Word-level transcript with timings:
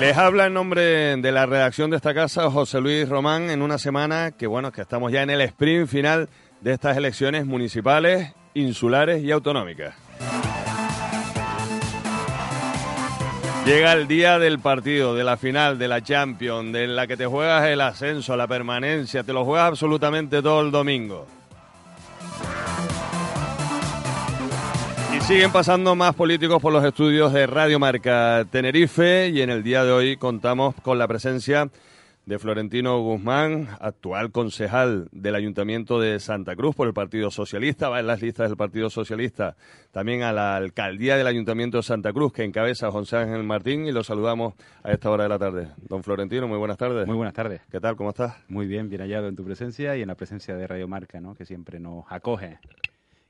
Les 0.00 0.14
habla 0.14 0.46
en 0.46 0.52
nombre 0.52 1.16
de 1.16 1.32
la 1.32 1.46
redacción 1.46 1.88
de 1.88 1.96
esta 1.96 2.12
casa 2.12 2.50
José 2.50 2.82
Luis 2.82 3.08
Román 3.08 3.48
en 3.48 3.62
una 3.62 3.78
semana 3.78 4.30
que 4.30 4.46
bueno, 4.46 4.70
que 4.70 4.82
estamos 4.82 5.10
ya 5.10 5.22
en 5.22 5.30
el 5.30 5.40
sprint 5.40 5.88
final 5.88 6.28
de 6.60 6.74
estas 6.74 6.98
elecciones 6.98 7.46
municipales, 7.46 8.34
insulares 8.52 9.22
y 9.22 9.30
autonómicas. 9.30 9.94
Llega 13.64 13.94
el 13.94 14.06
día 14.06 14.38
del 14.38 14.58
partido, 14.58 15.14
de 15.14 15.24
la 15.24 15.38
final, 15.38 15.78
de 15.78 15.88
la 15.88 16.02
Champions, 16.02 16.74
de 16.74 16.86
la 16.86 17.06
que 17.06 17.16
te 17.16 17.24
juegas 17.24 17.66
el 17.66 17.80
ascenso, 17.80 18.36
la 18.36 18.46
permanencia, 18.46 19.24
te 19.24 19.32
lo 19.32 19.46
juegas 19.46 19.68
absolutamente 19.68 20.42
todo 20.42 20.60
el 20.60 20.70
domingo. 20.70 21.26
Siguen 25.26 25.50
pasando 25.50 25.96
más 25.96 26.14
políticos 26.14 26.62
por 26.62 26.72
los 26.72 26.84
estudios 26.84 27.32
de 27.32 27.48
Radio 27.48 27.80
Marca 27.80 28.46
Tenerife 28.48 29.28
y 29.28 29.40
en 29.40 29.50
el 29.50 29.64
día 29.64 29.82
de 29.82 29.90
hoy 29.90 30.16
contamos 30.16 30.76
con 30.82 31.00
la 31.00 31.08
presencia 31.08 31.68
de 32.26 32.38
Florentino 32.38 33.00
Guzmán, 33.00 33.68
actual 33.80 34.30
concejal 34.30 35.08
del 35.10 35.34
Ayuntamiento 35.34 35.98
de 35.98 36.20
Santa 36.20 36.54
Cruz 36.54 36.76
por 36.76 36.86
el 36.86 36.94
Partido 36.94 37.32
Socialista, 37.32 37.88
va 37.88 37.98
en 37.98 38.06
las 38.06 38.22
listas 38.22 38.48
del 38.48 38.56
Partido 38.56 38.88
Socialista, 38.88 39.56
también 39.90 40.22
a 40.22 40.32
la 40.32 40.54
alcaldía 40.54 41.16
del 41.16 41.26
Ayuntamiento 41.26 41.78
de 41.78 41.82
Santa 41.82 42.12
Cruz, 42.12 42.32
que 42.32 42.44
encabeza 42.44 42.92
José 42.92 43.16
Ángel 43.16 43.42
Martín, 43.42 43.84
y 43.84 43.90
lo 43.90 44.04
saludamos 44.04 44.54
a 44.84 44.92
esta 44.92 45.10
hora 45.10 45.24
de 45.24 45.28
la 45.28 45.40
tarde. 45.40 45.68
Don 45.88 46.04
Florentino, 46.04 46.46
muy 46.46 46.58
buenas 46.58 46.78
tardes. 46.78 47.04
Muy 47.04 47.16
buenas 47.16 47.34
tardes. 47.34 47.62
¿Qué 47.68 47.80
tal? 47.80 47.96
¿Cómo 47.96 48.10
estás? 48.10 48.36
Muy 48.48 48.68
bien, 48.68 48.88
bien 48.88 49.02
hallado 49.02 49.26
en 49.26 49.34
tu 49.34 49.44
presencia 49.44 49.96
y 49.96 50.02
en 50.02 50.08
la 50.08 50.14
presencia 50.14 50.54
de 50.54 50.68
Radio 50.68 50.86
Marca, 50.86 51.20
¿no? 51.20 51.34
que 51.34 51.44
siempre 51.44 51.80
nos 51.80 52.04
acoge 52.10 52.60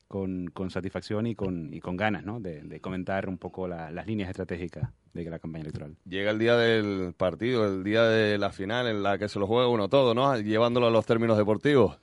con, 0.09 0.48
con 0.48 0.70
satisfacción 0.70 1.27
y 1.27 1.34
con, 1.34 1.73
y 1.74 1.80
con 1.80 1.96
ganas 1.96 2.24
¿no? 2.24 2.41
de, 2.41 2.80
comentar 2.80 3.28
un 3.28 3.38
poco 3.38 3.66
las 3.66 4.06
líneas 4.06 4.30
estratégicas 4.30 4.91
de 5.12 5.24
la 5.24 5.38
campaña 5.38 5.62
electoral. 5.62 5.97
Llega 6.09 6.30
el 6.30 6.38
día 6.38 6.56
del 6.56 7.14
partido, 7.14 7.66
el 7.66 7.83
día 7.83 8.05
de 8.05 8.39
la 8.39 8.50
final 8.50 8.86
en 8.86 9.03
la 9.03 9.19
que 9.19 9.28
se 9.28 9.39
lo 9.39 9.47
juega 9.47 9.69
uno 9.69 9.89
todo, 9.89 10.14
¿no? 10.14 10.39
Llevándolo 10.39 10.86
a 10.86 10.91
los 10.91 11.06
términos 11.06 11.39
deportivos. 11.39 11.98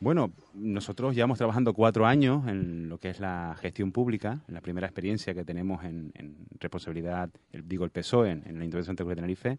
Bueno, 0.00 0.32
nosotros 0.54 1.14
llevamos 1.14 1.38
trabajando 1.38 1.74
cuatro 1.74 2.06
años 2.06 2.46
en 2.46 2.88
lo 2.88 2.98
que 2.98 3.10
es 3.10 3.20
la 3.20 3.56
gestión 3.60 3.92
pública, 3.92 4.40
en 4.48 4.54
la 4.54 4.60
primera 4.60 4.86
experiencia 4.86 5.34
que 5.34 5.44
tenemos 5.44 5.84
en, 5.84 6.12
responsabilidad, 6.58 7.28
digo 7.52 7.84
el 7.84 7.90
PSOE, 7.90 8.30
en, 8.30 8.42
en 8.46 8.56
el 8.56 8.62
Ayuntamiento 8.62 9.04
de 9.04 9.14
Tenerife, 9.14 9.58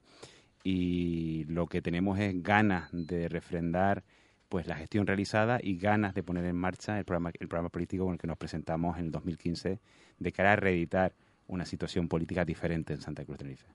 y 0.63 1.43
lo 1.45 1.67
que 1.67 1.81
tenemos 1.81 2.19
es 2.19 2.41
ganas 2.41 2.89
de 2.91 3.27
refrendar 3.29 4.03
pues 4.51 4.67
la 4.67 4.75
gestión 4.75 5.07
realizada 5.07 5.59
y 5.63 5.77
ganas 5.77 6.13
de 6.13 6.23
poner 6.23 6.43
en 6.43 6.57
marcha 6.57 6.99
el 6.99 7.05
programa, 7.05 7.31
el 7.39 7.47
programa 7.47 7.69
político 7.69 8.03
con 8.03 8.15
el 8.15 8.19
que 8.19 8.27
nos 8.27 8.37
presentamos 8.37 8.99
en 8.99 9.05
el 9.05 9.11
2015 9.11 9.79
de 10.19 10.31
cara 10.33 10.51
a 10.51 10.55
reeditar 10.57 11.13
una 11.47 11.63
situación 11.65 12.09
política 12.09 12.43
diferente 12.43 12.91
en 12.91 12.99
Santa 12.99 13.23
Cruz 13.23 13.37
de 13.37 13.43
Tenerife. 13.45 13.67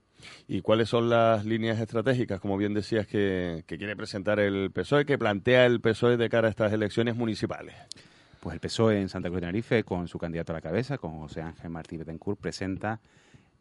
¿Y 0.47 0.61
cuáles 0.61 0.87
son 0.87 1.09
las 1.09 1.45
líneas 1.45 1.79
estratégicas, 1.79 2.39
como 2.39 2.57
bien 2.57 2.75
decías, 2.75 3.07
que, 3.07 3.63
quiere 3.65 3.95
presentar 3.95 4.39
el 4.39 4.69
PSOE, 4.69 5.07
que 5.07 5.17
plantea 5.17 5.65
el 5.65 5.81
PSOE 5.81 6.15
de 6.15 6.29
cara 6.29 6.47
a 6.47 6.51
estas 6.51 6.71
elecciones 6.71 7.15
municipales? 7.15 7.73
Pues 8.39 8.53
el 8.53 8.59
PSOE 8.59 9.01
en 9.01 9.09
Santa 9.09 9.29
Cruz 9.29 9.41
de 9.41 9.47
Tenerife, 9.47 9.83
con 9.83 10.07
su 10.07 10.19
candidato 10.19 10.53
a 10.53 10.57
la 10.57 10.61
cabeza, 10.61 10.99
con 10.99 11.17
José 11.17 11.41
Ángel 11.41 11.71
Martí 11.71 11.97
Betancourt, 11.97 12.39
presenta 12.39 12.99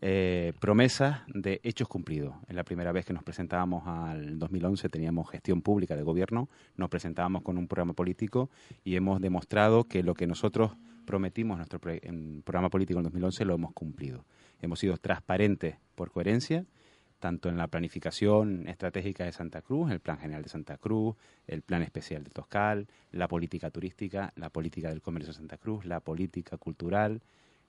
eh, 0.03 0.53
promesas 0.61 1.21
de 1.27 1.61
hechos 1.63 1.89
cumplidos. 1.89 2.35
En 2.49 2.57
la 2.57 2.65
primera 2.65 2.93
vez 2.93 3.07
que 3.07 3.13
nos 3.13 3.23
presentábamos 3.23 3.87
al 3.87 4.39
2011 4.39 4.89
teníamos 4.89 5.31
gestión 5.31 5.63
pública 5.63 5.97
de 5.97 6.03
gobierno, 6.03 6.49
nos 6.77 6.91
presentábamos 6.91 7.43
con 7.43 7.57
un 7.57 7.67
programa 7.67 7.95
político 7.95 8.51
y 8.85 8.97
hemos 8.97 9.21
demostrado 9.21 9.85
que 9.85 10.03
lo 10.03 10.15
que 10.15 10.27
nosotros 10.27 10.73
prometimos 11.07 11.55
en 11.55 11.59
nuestro 11.59 11.81
programa 11.81 12.69
político 12.69 12.99
en 12.99 13.05
2011 13.05 13.45
lo 13.47 13.55
hemos 13.55 13.73
cumplido. 13.73 14.27
Hemos 14.61 14.81
sido 14.81 14.97
transparentes 14.99 15.77
por 15.95 16.11
coherencia, 16.11 16.67
tanto 17.19 17.49
en 17.49 17.57
la 17.57 17.69
planificación 17.69 18.69
estratégica 18.69 19.25
de 19.25 19.33
Santa 19.33 19.63
Cruz, 19.63 19.91
el 19.91 20.01
Plan 20.01 20.19
General 20.19 20.43
de 20.43 20.49
Santa 20.49 20.77
Cruz, 20.77 21.17
el 21.47 21.63
Plan 21.63 21.83
Especial 21.83 22.23
de 22.25 22.31
Toscal, 22.31 22.87
la 23.13 23.29
política 23.29 23.71
turística, 23.71 24.33
la 24.37 24.51
política 24.51 24.91
del 24.91 25.01
comercio 25.01 25.33
de 25.33 25.39
Santa 25.39 25.57
Cruz, 25.57 25.87
la 25.87 26.01
política 26.01 26.59
cultural, 26.59 27.23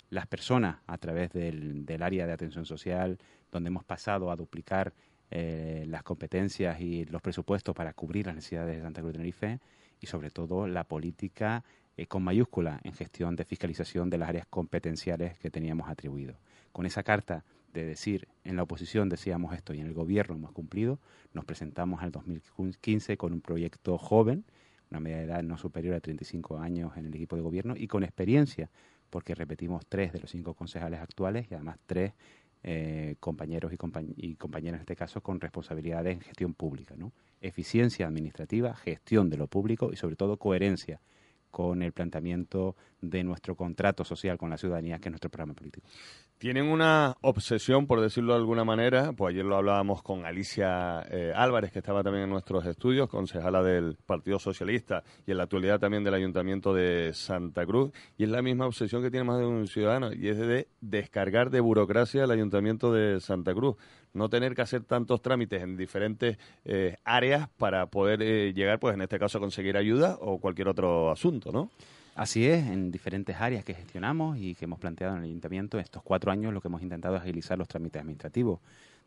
las 0.09 0.28
personas 0.28 0.78
a 0.88 0.97
través 0.97 1.31
del, 1.31 1.85
área 2.01 2.25
de 2.25 2.34
atención 2.34 2.66
social, 2.66 3.18
donde 3.51 3.68
hemos 3.69 3.84
pasado 3.84 4.31
a 4.31 4.35
duplicar 4.35 4.94
eh, 5.29 5.85
las 5.88 6.03
competencias 6.03 6.79
y 6.79 7.06
los 7.06 7.22
presupuestos 7.22 7.75
para 7.75 7.94
cubrir 7.94 8.28
las 8.28 8.35
necesidades 8.35 8.78
de 8.78 8.81
Santa 8.81 9.01
Cruz 9.01 9.13
de 9.13 9.18
Tenerife 9.18 9.59
y 10.00 10.07
sobre 10.07 10.29
todo 10.29 10.68
la 10.68 10.85
política 10.85 11.63
eh, 11.97 12.06
con 12.06 12.23
mayúscula 12.23 12.79
en 12.84 12.94
gestión 12.94 13.35
de 13.35 13.44
fiscalización 13.44 14.09
de 14.09 14.18
las 14.18 14.29
áreas 14.29 14.47
competenciales 14.47 15.38
que 15.40 15.50
teníamos 15.50 15.90
atribuido. 15.90 16.35
Con 16.72 16.85
esa 16.85 17.03
carta 17.03 17.44
de 17.74 17.85
decir 17.85 18.28
en 18.44 18.56
la 18.56 18.63
oposición 18.63 19.09
decíamos 19.09 19.53
esto 19.53 19.74
y 19.74 19.81
en 19.81 19.88
el 19.88 19.94
gobierno 19.94 20.35
hemos 20.35 20.51
cumplido, 20.51 21.00
nos 21.34 21.44
presentamos 21.44 22.01
al 22.01 22.12
2015 22.12 23.18
con 23.18 23.34
un 23.34 23.41
proyecto 23.41 23.97
joven, 23.97 24.45
una 24.89 25.00
media 25.00 25.18
de 25.18 25.24
edad 25.24 25.44
no 25.44 25.57
superior 25.57 25.95
a 25.95 26.00
35 26.00 26.59
años 26.59 26.95
en 26.95 27.07
el 27.07 27.13
equipo 27.16 27.35
de 27.35 27.41
gobierno 27.41 27.74
y 27.75 27.88
con 27.88 28.03
experiencia 28.03 28.69
porque 29.09 29.35
repetimos 29.35 29.85
tres 29.88 30.13
de 30.13 30.19
los 30.19 30.31
cinco 30.31 30.53
concejales 30.53 31.00
actuales 31.00 31.47
y 31.50 31.56
además 31.56 31.78
tres 31.85 32.13
eh, 32.63 33.16
compañeros 33.19 33.72
y, 33.72 34.35
compañeras 34.35 34.78
en 34.78 34.81
este 34.81 34.95
caso 34.95 35.22
con 35.22 35.40
responsabilidades 35.40 36.13
en 36.13 36.22
gestión 36.22 36.53
pública, 36.53 36.95
¿no? 36.97 37.13
Eficiencia 37.40 38.07
administrativa, 38.07 38.75
gestión 38.75 39.29
de 39.29 39.38
lo 39.38 39.47
público 39.47 39.91
y 39.94 39.95
sobre 39.95 40.16
todo 40.16 40.38
coherencia 40.38 41.00
con 41.50 41.81
el 41.81 41.91
planteamiento 41.91 42.75
de 43.02 43.24
nuestro 43.24 43.56
contrato 43.56 44.03
social 44.03 44.38
con 44.38 44.50
la 44.50 44.58
ciudadanía, 44.58 45.00
que 45.00 45.09
es 45.09 45.12
nuestro 45.12 45.30
programa 45.30 45.53
político. 45.53 45.88
Tienen 46.38 46.66
una 46.66 47.16
obsesión, 47.22 47.88
por 47.88 48.00
decirlo 48.00 48.34
de 48.34 48.40
alguna 48.40 48.63
manera, 48.63 49.12
pues 49.13 49.34
ayer 49.34 49.44
lo 49.44 49.56
hablábamos 49.56 50.03
con 50.03 50.24
Alicia 50.24 51.02
eh, 51.09 51.34
Álvarez, 51.36 51.72
que 51.72 51.80
estaba 51.80 52.03
también 52.03 52.25
en 52.25 52.30
nuestros 52.30 52.63
estudios, 52.68 53.09
concejala 53.09 53.63
del 53.63 53.97
Partido 54.06 54.38
Socialista 54.38 55.03
y 55.25 55.31
en 55.31 55.38
la 55.38 55.44
actualidad 55.44 55.80
también 55.80 56.03
del 56.03 56.13
Ayuntamiento 56.13 56.75
de 56.75 57.12
Santa 57.13 57.66
Cruz, 57.66 57.91
y 58.18 58.25
es 58.25 58.30
la 58.30 58.44
misma 58.44 58.68
obsesión 58.68 59.02
que 59.02 59.09
tiene 59.09 59.24
más 59.24 59.40
de 59.40 59.47
un 59.47 59.66
ciudadano, 59.66 60.13
y 60.13 60.28
es 60.28 60.38
de 60.38 60.68
descargar 60.80 61.50
de 61.50 61.59
burocracia 61.59 62.24
el 62.24 62.31
Ayuntamiento 62.31 62.94
de 62.94 63.19
Santa 63.19 63.56
Cruz, 63.56 63.75
no 64.13 64.30
tener 64.30 64.56
que 64.56 64.62
hacer 64.62 64.84
tantos 64.84 65.22
trámites 65.22 65.62
en 65.62 65.78
diferentes 65.78 66.38
eh, 66.66 66.97
áreas 67.03 67.50
para 67.57 67.88
poder 67.88 68.22
eh, 68.22 68.53
llegar, 68.53 68.80
pues 68.80 68.96
en 68.96 69.02
este 69.02 69.19
caso, 69.19 69.38
a 69.38 69.41
conseguir 69.41 69.78
ayuda 69.78 70.18
o 70.19 70.40
cualquier 70.40 70.68
otro 70.68 71.12
asunto, 71.12 71.37
¿no? 71.46 71.70
Así 72.16 72.48
es, 72.48 72.66
en 72.66 72.92
diferentes 72.92 73.36
áreas 73.40 73.64
que 73.64 73.75
gestionamos 73.75 74.38
y 74.40 74.56
que 74.56 74.66
hemos 74.66 74.80
planteado 74.80 75.14
en 75.14 75.20
el 75.20 75.25
ayuntamiento, 75.25 75.78
estos 75.78 76.02
cuatro 76.02 76.31
años 76.31 76.52
lo 76.52 76.62
que 76.62 76.68
hemos 76.68 76.81
intentado 76.81 77.16
es 77.16 77.22
agilizar 77.22 77.58
los 77.59 77.68
trámites 77.68 78.02
administrativos, 78.02 78.59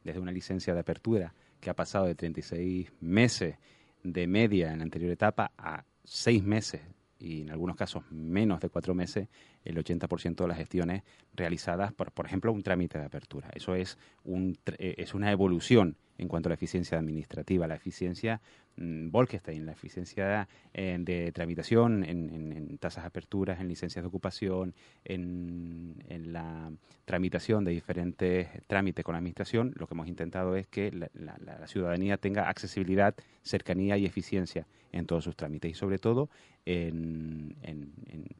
desde 0.05 0.21
una 0.21 0.33
licencia 0.33 0.75
de 0.75 0.81
apertura 0.81 1.35
que 1.61 1.71
ha 1.71 1.75
pasado 1.75 2.07
de 2.07 2.15
36 2.15 2.93
meses 3.01 3.57
de 4.03 4.27
media 4.27 4.73
en 4.73 4.79
la 4.79 4.85
anterior 4.85 5.11
etapa 5.11 5.51
a 5.59 5.85
seis 6.05 6.43
meses 6.43 6.81
y 7.19 7.43
en 7.43 7.51
algunos 7.51 7.77
casos 7.77 8.03
menos 8.11 8.61
de 8.61 8.71
cuatro 8.71 8.95
meses 8.95 9.29
el 9.65 9.77
80% 9.77 10.37
de 10.37 10.49
las 10.49 10.57
gestiones 10.57 11.03
realizadas 11.35 11.93
por, 11.93 12.13
por 12.13 12.27
ejemplo, 12.27 12.51
un 12.53 12.63
trámite 12.63 12.99
de 12.99 13.05
apertura. 13.05 13.51
Eso 13.55 13.75
es, 13.75 13.99
un, 14.25 14.57
eh, 14.79 14.95
es 14.97 15.15
una 15.15 15.31
evolución 15.31 15.97
en 16.17 16.29
cuanto 16.29 16.49
a 16.49 16.51
la 16.51 16.55
eficiencia 16.55 16.99
administrativa, 16.99 17.67
la 17.67 17.75
eficiencia 17.75 18.41
Bolkestein, 18.77 19.67
la 19.67 19.73
eficiencia 19.73 20.49
eh, 20.73 20.97
de 20.99 21.33
tramitación 21.33 22.05
en, 22.05 22.79
tasas 22.79 23.05
de 23.05 23.09
aperturas, 23.09 23.61
en 23.61 23.69
licencias 23.69 24.03
de 24.03 24.09
ocupación, 24.09 24.75
en, 25.05 25.97
la 26.33 26.71
tramitación 27.05 27.65
de 27.65 27.73
diferentes 27.73 28.49
trámites 28.67 29.05
con 29.05 29.13
la 29.13 29.19
Administración, 29.19 29.73
lo 29.77 29.87
que 29.87 29.95
hemos 29.95 30.09
intentado 30.09 30.57
es 30.57 30.67
que 30.67 30.91
la, 30.93 31.67
ciudadanía 31.67 32.17
tenga 32.17 32.49
accesibilidad, 32.49 33.15
cercanía 33.43 33.97
y 33.97 34.07
eficiencia 34.07 34.67
en 34.93 35.07
todos 35.07 35.25
sus 35.25 35.37
trámites 35.37 35.71
y 35.71 35.75
sobre 35.75 35.99
todo 35.99 36.31
en, 36.65 37.55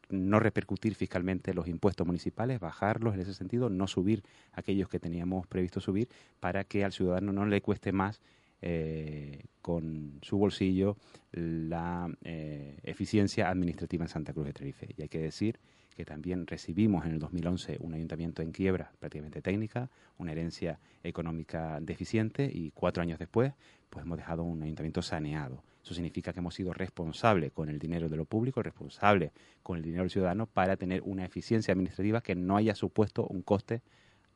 no 0.09 0.41
repercutir 0.41 0.95
fiscalmente 0.95 1.55
los 1.55 1.69
impuestos 1.69 2.07
municipales, 2.07 2.61
bajarlos 2.61 3.15
en 3.15 3.21
ese 3.21 3.35
sentido, 3.35 3.69
no 3.69 3.87
subir 3.87 4.23
aquellos 4.53 4.89
que 4.89 4.99
teníamos 4.99 5.47
previsto 5.47 5.81
subir 5.81 6.09
para 6.41 6.65
que 6.65 6.85
al 6.85 6.93
ciudadano 6.93 7.33
no 7.33 7.47
le 7.47 7.61
cueste 7.61 7.93
más 7.93 8.21
eh, 8.63 9.45
con 9.63 10.19
su 10.23 10.39
bolsillo 10.39 10.97
la 11.33 12.11
eh, 12.25 12.79
eficiencia 12.83 13.49
administrativa 13.51 14.05
en 14.05 14.09
Santa 14.09 14.33
Cruz 14.33 14.47
de 14.47 14.53
Tenerife. 14.53 14.89
Y 14.97 15.03
hay 15.03 15.09
que 15.09 15.19
decir 15.19 15.59
que 15.97 16.05
también 16.05 16.47
recibimos 16.47 17.05
en 17.05 17.13
el 17.13 17.19
2011 17.19 17.77
un 17.81 17.95
ayuntamiento 17.95 18.43
en 18.43 18.53
quiebra 18.53 18.93
prácticamente 18.99 19.43
técnica, 19.43 19.91
una 20.19 20.33
herencia 20.33 20.79
económica 21.03 21.79
deficiente 21.81 22.51
y 22.53 22.71
cuatro 22.71 23.03
años 23.03 23.19
después 23.19 23.53
pues 23.91 24.05
hemos 24.05 24.19
dejado 24.19 24.45
un 24.45 24.63
ayuntamiento 24.63 25.03
saneado. 25.03 25.63
Eso 25.83 25.95
significa 25.95 26.33
que 26.33 26.39
hemos 26.39 26.55
sido 26.55 26.73
responsables 26.73 27.53
con 27.53 27.69
el 27.69 27.79
dinero 27.79 28.09
de 28.09 28.17
lo 28.17 28.25
público, 28.25 28.63
responsables 28.63 29.33
con 29.63 29.77
el 29.77 29.83
dinero 29.83 30.05
del 30.05 30.11
ciudadano 30.11 30.47
para 30.47 30.77
tener 30.77 31.03
una 31.05 31.25
eficiencia 31.25 31.73
administrativa 31.73 32.21
que 32.21 32.35
no 32.35 32.57
haya 32.57 32.75
supuesto 32.75 33.27
un 33.27 33.43
coste 33.43 33.83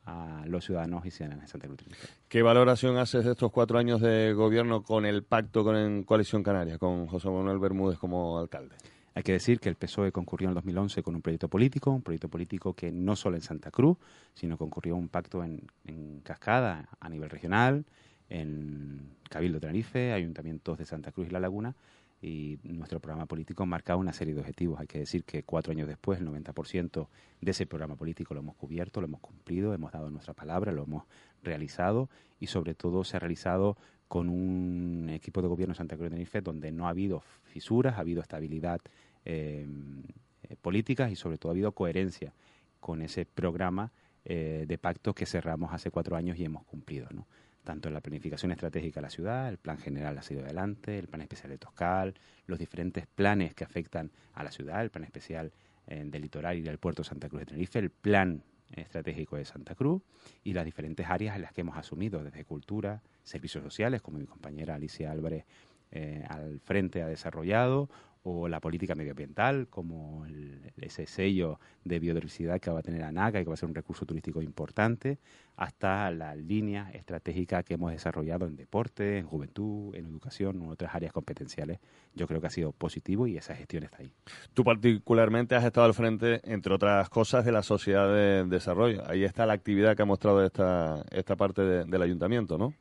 a 0.07 0.45
los 0.47 0.65
ciudadanos 0.65 1.05
y 1.07 1.11
ciudadanas 1.11 1.47
de 1.47 1.49
Santa 1.51 1.67
Cruz. 1.67 1.81
¿Qué 2.29 2.43
valoración 2.43 2.97
haces 2.99 3.25
de 3.25 3.33
estos 3.33 3.51
cuatro 3.51 3.79
años 3.79 4.01
de 4.01 4.33
gobierno 4.35 4.83
con 4.83 5.07
el 5.07 5.23
pacto 5.23 5.65
con 5.65 6.03
Coalición 6.05 6.43
Canaria, 6.43 6.79
con 6.79 7.07
José 7.07 7.29
Manuel 7.31 7.59
Bermúdez 7.59 7.99
como 7.99 8.39
alcalde? 8.39 8.77
Hay 9.15 9.23
que 9.23 9.33
decir 9.33 9.61
que 9.61 9.69
el 9.69 9.77
PSOE 9.77 10.11
concurrió 10.11 10.47
en 10.47 10.51
el 10.51 10.55
2011 10.57 11.03
con 11.05 11.15
un 11.15 11.23
proyecto 11.23 11.49
político, 11.49 11.93
un 11.93 12.03
proyecto 12.03 12.29
político 12.29 12.75
que 12.75 12.91
no 12.91 13.15
solo 13.15 13.37
en 13.37 13.43
Santa 13.43 13.71
Cruz, 13.71 13.97
sino 14.35 14.57
que 14.57 14.59
concurrió 14.59 14.97
un 14.97 15.09
pacto 15.09 15.45
en, 15.45 15.63
en 15.85 16.21
cascada 16.21 16.89
a 16.99 17.09
nivel 17.09 17.31
regional, 17.31 17.85
en 18.29 19.15
Cabildo 19.31 19.61
Tenerife, 19.61 20.13
ayuntamientos 20.13 20.79
de 20.79 20.85
Santa 20.85 21.13
Cruz 21.13 21.29
y 21.29 21.31
La 21.31 21.39
Laguna, 21.39 21.77
y 22.25 22.59
nuestro 22.63 23.01
programa 23.01 23.27
político 23.27 23.67
marcaba 23.67 24.01
una 24.01 24.15
serie 24.15 24.33
de 24.33 24.41
objetivos. 24.41 24.81
Hay 24.81 24.87
que 24.87 24.99
decir 24.99 25.25
que 25.25 25.43
cuatro 25.43 25.73
años 25.73 25.87
después, 25.87 26.21
el 26.21 26.27
90% 26.27 27.09
de 27.43 27.51
ese 27.51 27.67
programa 27.67 27.97
político 27.97 28.33
lo 28.33 28.41
hemos 28.41 28.57
cubierto, 28.57 29.03
lo 29.03 29.07
hemos 29.07 29.21
cumplido, 29.21 29.75
hemos 29.75 29.93
dado 29.93 30.11
nuestra 30.11 30.33
palabra, 30.33 30.73
lo 30.73 30.85
hemos 30.85 31.05
realizado 31.43 32.09
y 32.41 32.47
sobre 32.47 32.75
todo 32.75 33.05
se 33.05 33.19
ha 33.19 33.21
realizado 33.21 33.77
con 34.09 34.31
un 34.31 35.11
equipo 35.11 35.43
de 35.43 35.49
gobierno 35.49 35.75
de 35.75 35.79
Santa 35.79 35.97
Cruz 35.97 36.05
de 36.05 36.11
Tenerife 36.11 36.41
donde 36.41 36.73
no 36.73 36.87
ha 36.87 36.91
habido 36.91 37.21
fisuras, 37.21 37.97
ha 37.97 38.01
habido 38.01 38.23
estabilidad 38.23 38.81
eh, 39.27 39.67
política 40.63 41.11
y 41.11 41.17
sobre 41.17 41.37
todo 41.37 41.51
ha 41.51 41.53
habido 41.55 41.73
coherencia 41.73 42.33
con 42.81 43.03
ese 43.03 43.27
programa 43.27 43.93
eh, 44.25 44.65
de 44.67 44.79
pacto 44.79 45.15
que 45.15 45.27
cerramos 45.27 45.75
hace 45.75 45.91
cuatro 45.91 46.17
años 46.17 46.39
y 46.39 46.45
hemos 46.45 46.65
cumplido. 46.65 47.07
Tanto 47.65 47.91
la 47.91 48.01
planificación 48.01 48.53
estratégica 48.53 49.01
de 49.01 49.03
la 49.03 49.11
ciudad, 49.11 49.49
el 49.49 49.59
plan 49.59 49.79
general 49.79 50.17
ha 50.19 50.23
sido 50.23 50.43
adelante, 50.43 50.99
el 50.99 51.09
plan 51.09 51.23
especial 51.23 51.51
de 51.51 51.59
Toscal, 51.59 52.15
los 52.47 52.59
diferentes 52.59 53.07
planes 53.07 53.55
que 53.55 53.65
afectan 53.65 54.11
a 54.35 54.45
la 54.45 54.51
ciudad, 54.51 54.83
el 54.83 54.91
plan 54.91 55.05
especial 55.05 55.53
eh, 55.87 56.03
del 56.05 56.23
litoral 56.23 56.59
y 56.59 56.63
del 56.63 56.79
puerto 56.79 57.03
de 57.03 57.09
Santa 57.09 57.29
Cruz 57.29 57.41
de 57.41 57.47
Tenerife, 57.47 57.79
el 57.79 57.91
plan 57.91 58.43
estratégico 58.77 59.37
de 59.37 59.45
Santa 59.45 59.75
Cruz 59.75 60.03
y 60.43 60.53
las 60.53 60.65
diferentes 60.65 61.07
áreas 61.09 61.37
en 61.37 61.43
las 61.43 61.53
que 61.53 61.63
hemos 61.63 61.77
asumido, 61.77 62.23
desde 62.23 62.45
cultura, 62.45 63.03
servicios 63.23 63.63
sociales, 63.63 64.03
como 64.03 64.19
mi 64.19 64.27
compañera 64.27 64.75
Alicia 64.75 65.11
Álvarez 65.11 65.45
eh, 65.95 66.25
al 66.29 66.61
frente 66.61 67.03
ha 67.03 67.07
desarrollado, 67.07 67.89
o 68.27 68.49
la 68.49 68.59
política 68.59 68.95
medioambiental, 68.95 69.69
como 69.69 70.25
ese 70.79 71.07
sello 71.07 71.61
de 71.85 71.99
biodiversidad 71.99 72.59
que 72.59 72.71
va 72.71 72.79
a 72.79 72.83
tener 72.83 73.03
ANACA 73.03 73.41
y 73.41 73.45
que 73.45 73.51
va 73.51 73.55
a 73.55 73.59
ser 73.59 73.69
un 73.69 73.75
recurso 73.75 74.07
turístico 74.07 74.41
importante, 74.41 75.19
hasta 75.57 76.11
la 76.11 76.35
línea 76.35 76.91
estratégica 76.95 77.63
que 77.63 77.75
hemos 77.75 77.93
desarrollado 77.93 78.47
en 78.47 78.57
deporte, 78.57 79.19
en 79.19 79.27
juventud, 79.27 79.95
en 79.95 80.07
educación, 80.07 80.63
en 80.63 80.71
otras 80.71 80.95
áreas 80.95 81.13
competenciales. 81.13 81.81
Yo 82.15 82.27
creo 82.27 82.41
que 82.41 82.47
ha 82.47 82.51
sido 82.51 82.73
positivo 82.73 83.27
y 83.27 83.37
esa 83.37 83.55
gestión 83.55 83.83
está 83.83 83.99
ahí. 83.99 84.11
Tú 84.55 84.65
particularmente 84.65 85.55
has 85.55 85.65
estado 85.65 85.87
al 85.87 85.95
frente, 85.95 86.41
entre 86.51 86.73
otras 86.73 87.11
cosas, 87.11 87.45
de 87.45 87.53
la 87.53 87.63
Sociedad 87.63 88.09
de 88.09 88.45
Desarrollo. 88.45 89.03
Ahí 89.07 89.25
está 89.25 89.45
la 89.45 89.53
actividad 89.53 89.97
que 89.97 90.03
ha 90.03 90.07
mostrado 90.07 90.43
esta, 90.43 91.05
esta 91.11 91.37
parte 91.37 91.61
del 91.63 92.03
ayuntamiento, 92.03 92.57
¿no? 92.57 92.73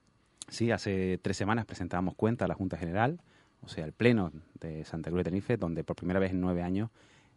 Sí, 0.49 0.71
hace 0.71 1.19
tres 1.21 1.37
semanas 1.37 1.65
presentábamos 1.65 2.15
cuenta 2.15 2.45
a 2.45 2.47
la 2.47 2.53
Junta 2.53 2.77
General 2.77 3.19
o 3.63 3.69
sea, 3.69 3.85
el 3.85 3.93
Pleno 3.93 4.31
de 4.59 4.83
Santa 4.83 5.09
Cruz 5.09 5.19
de 5.19 5.23
Tenerife, 5.25 5.57
donde 5.57 5.83
por 5.83 5.95
primera 5.95 6.19
vez 6.19 6.31
en 6.31 6.41
nueve 6.41 6.61
años 6.61 6.89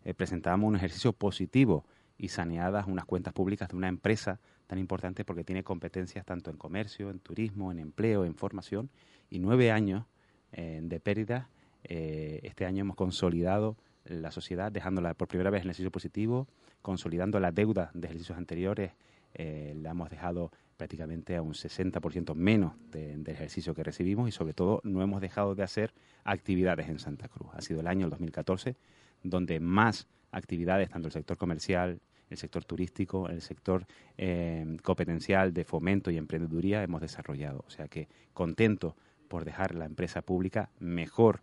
eh, 0.04 0.12
presentábamos 0.12 0.68
un 0.68 0.76
ejercicio 0.76 1.12
positivo 1.12 1.84
y 2.18 2.28
saneadas 2.28 2.86
unas 2.86 3.04
cuentas 3.04 3.32
públicas 3.32 3.68
de 3.68 3.76
una 3.76 3.88
empresa 3.88 4.40
tan 4.66 4.78
importante 4.78 5.24
porque 5.24 5.44
tiene 5.44 5.62
competencias 5.62 6.24
tanto 6.24 6.50
en 6.50 6.56
comercio, 6.56 7.10
en 7.10 7.20
turismo, 7.20 7.70
en 7.70 7.78
empleo, 7.78 8.24
en 8.24 8.34
formación, 8.34 8.90
y 9.30 9.38
nueve 9.38 9.70
años 9.70 10.04
eh, 10.52 10.80
de 10.82 11.00
pérdidas. 11.00 11.46
Eh, 11.84 12.40
este 12.42 12.66
año 12.66 12.80
hemos 12.80 12.96
consolidado 12.96 13.76
la 14.04 14.30
sociedad, 14.32 14.72
dejándola 14.72 15.14
por 15.14 15.28
primera 15.28 15.50
vez 15.50 15.60
en 15.60 15.68
ejercicio 15.68 15.90
positivo, 15.90 16.48
consolidando 16.82 17.38
la 17.38 17.52
deuda 17.52 17.90
de 17.94 18.06
ejercicios 18.06 18.38
anteriores, 18.38 18.92
la 19.38 19.90
hemos 19.90 20.08
dejado 20.08 20.50
prácticamente 20.76 21.36
a 21.36 21.42
un 21.42 21.52
60% 21.52 22.34
menos 22.34 22.72
del 22.90 23.28
ejercicio 23.28 23.74
que 23.74 23.82
recibimos 23.82 24.28
y 24.28 24.32
sobre 24.32 24.52
todo 24.54 24.80
no 24.84 25.02
hemos 25.02 25.20
dejado 25.20 25.54
de 25.54 25.62
hacer 25.62 25.92
actividades 26.24 26.88
en 26.88 26.98
Santa 26.98 27.28
Cruz. 27.28 27.48
Ha 27.54 27.62
sido 27.62 27.80
el 27.80 27.86
año, 27.86 28.04
el 28.04 28.10
2014, 28.10 28.76
donde 29.22 29.60
más 29.60 30.06
actividades, 30.30 30.90
tanto 30.90 31.08
el 31.08 31.12
sector 31.12 31.36
comercial, 31.36 32.00
el 32.28 32.36
sector 32.36 32.64
turístico, 32.64 33.28
el 33.28 33.40
sector 33.40 33.86
eh, 34.18 34.76
competencial 34.82 35.52
de 35.52 35.64
fomento 35.64 36.10
y 36.10 36.16
emprendeduría 36.16 36.82
hemos 36.82 37.00
desarrollado. 37.00 37.64
O 37.66 37.70
sea 37.70 37.88
que 37.88 38.08
contento 38.32 38.96
por 39.28 39.44
dejar 39.44 39.74
la 39.74 39.86
empresa 39.86 40.22
pública 40.22 40.70
mejor 40.78 41.40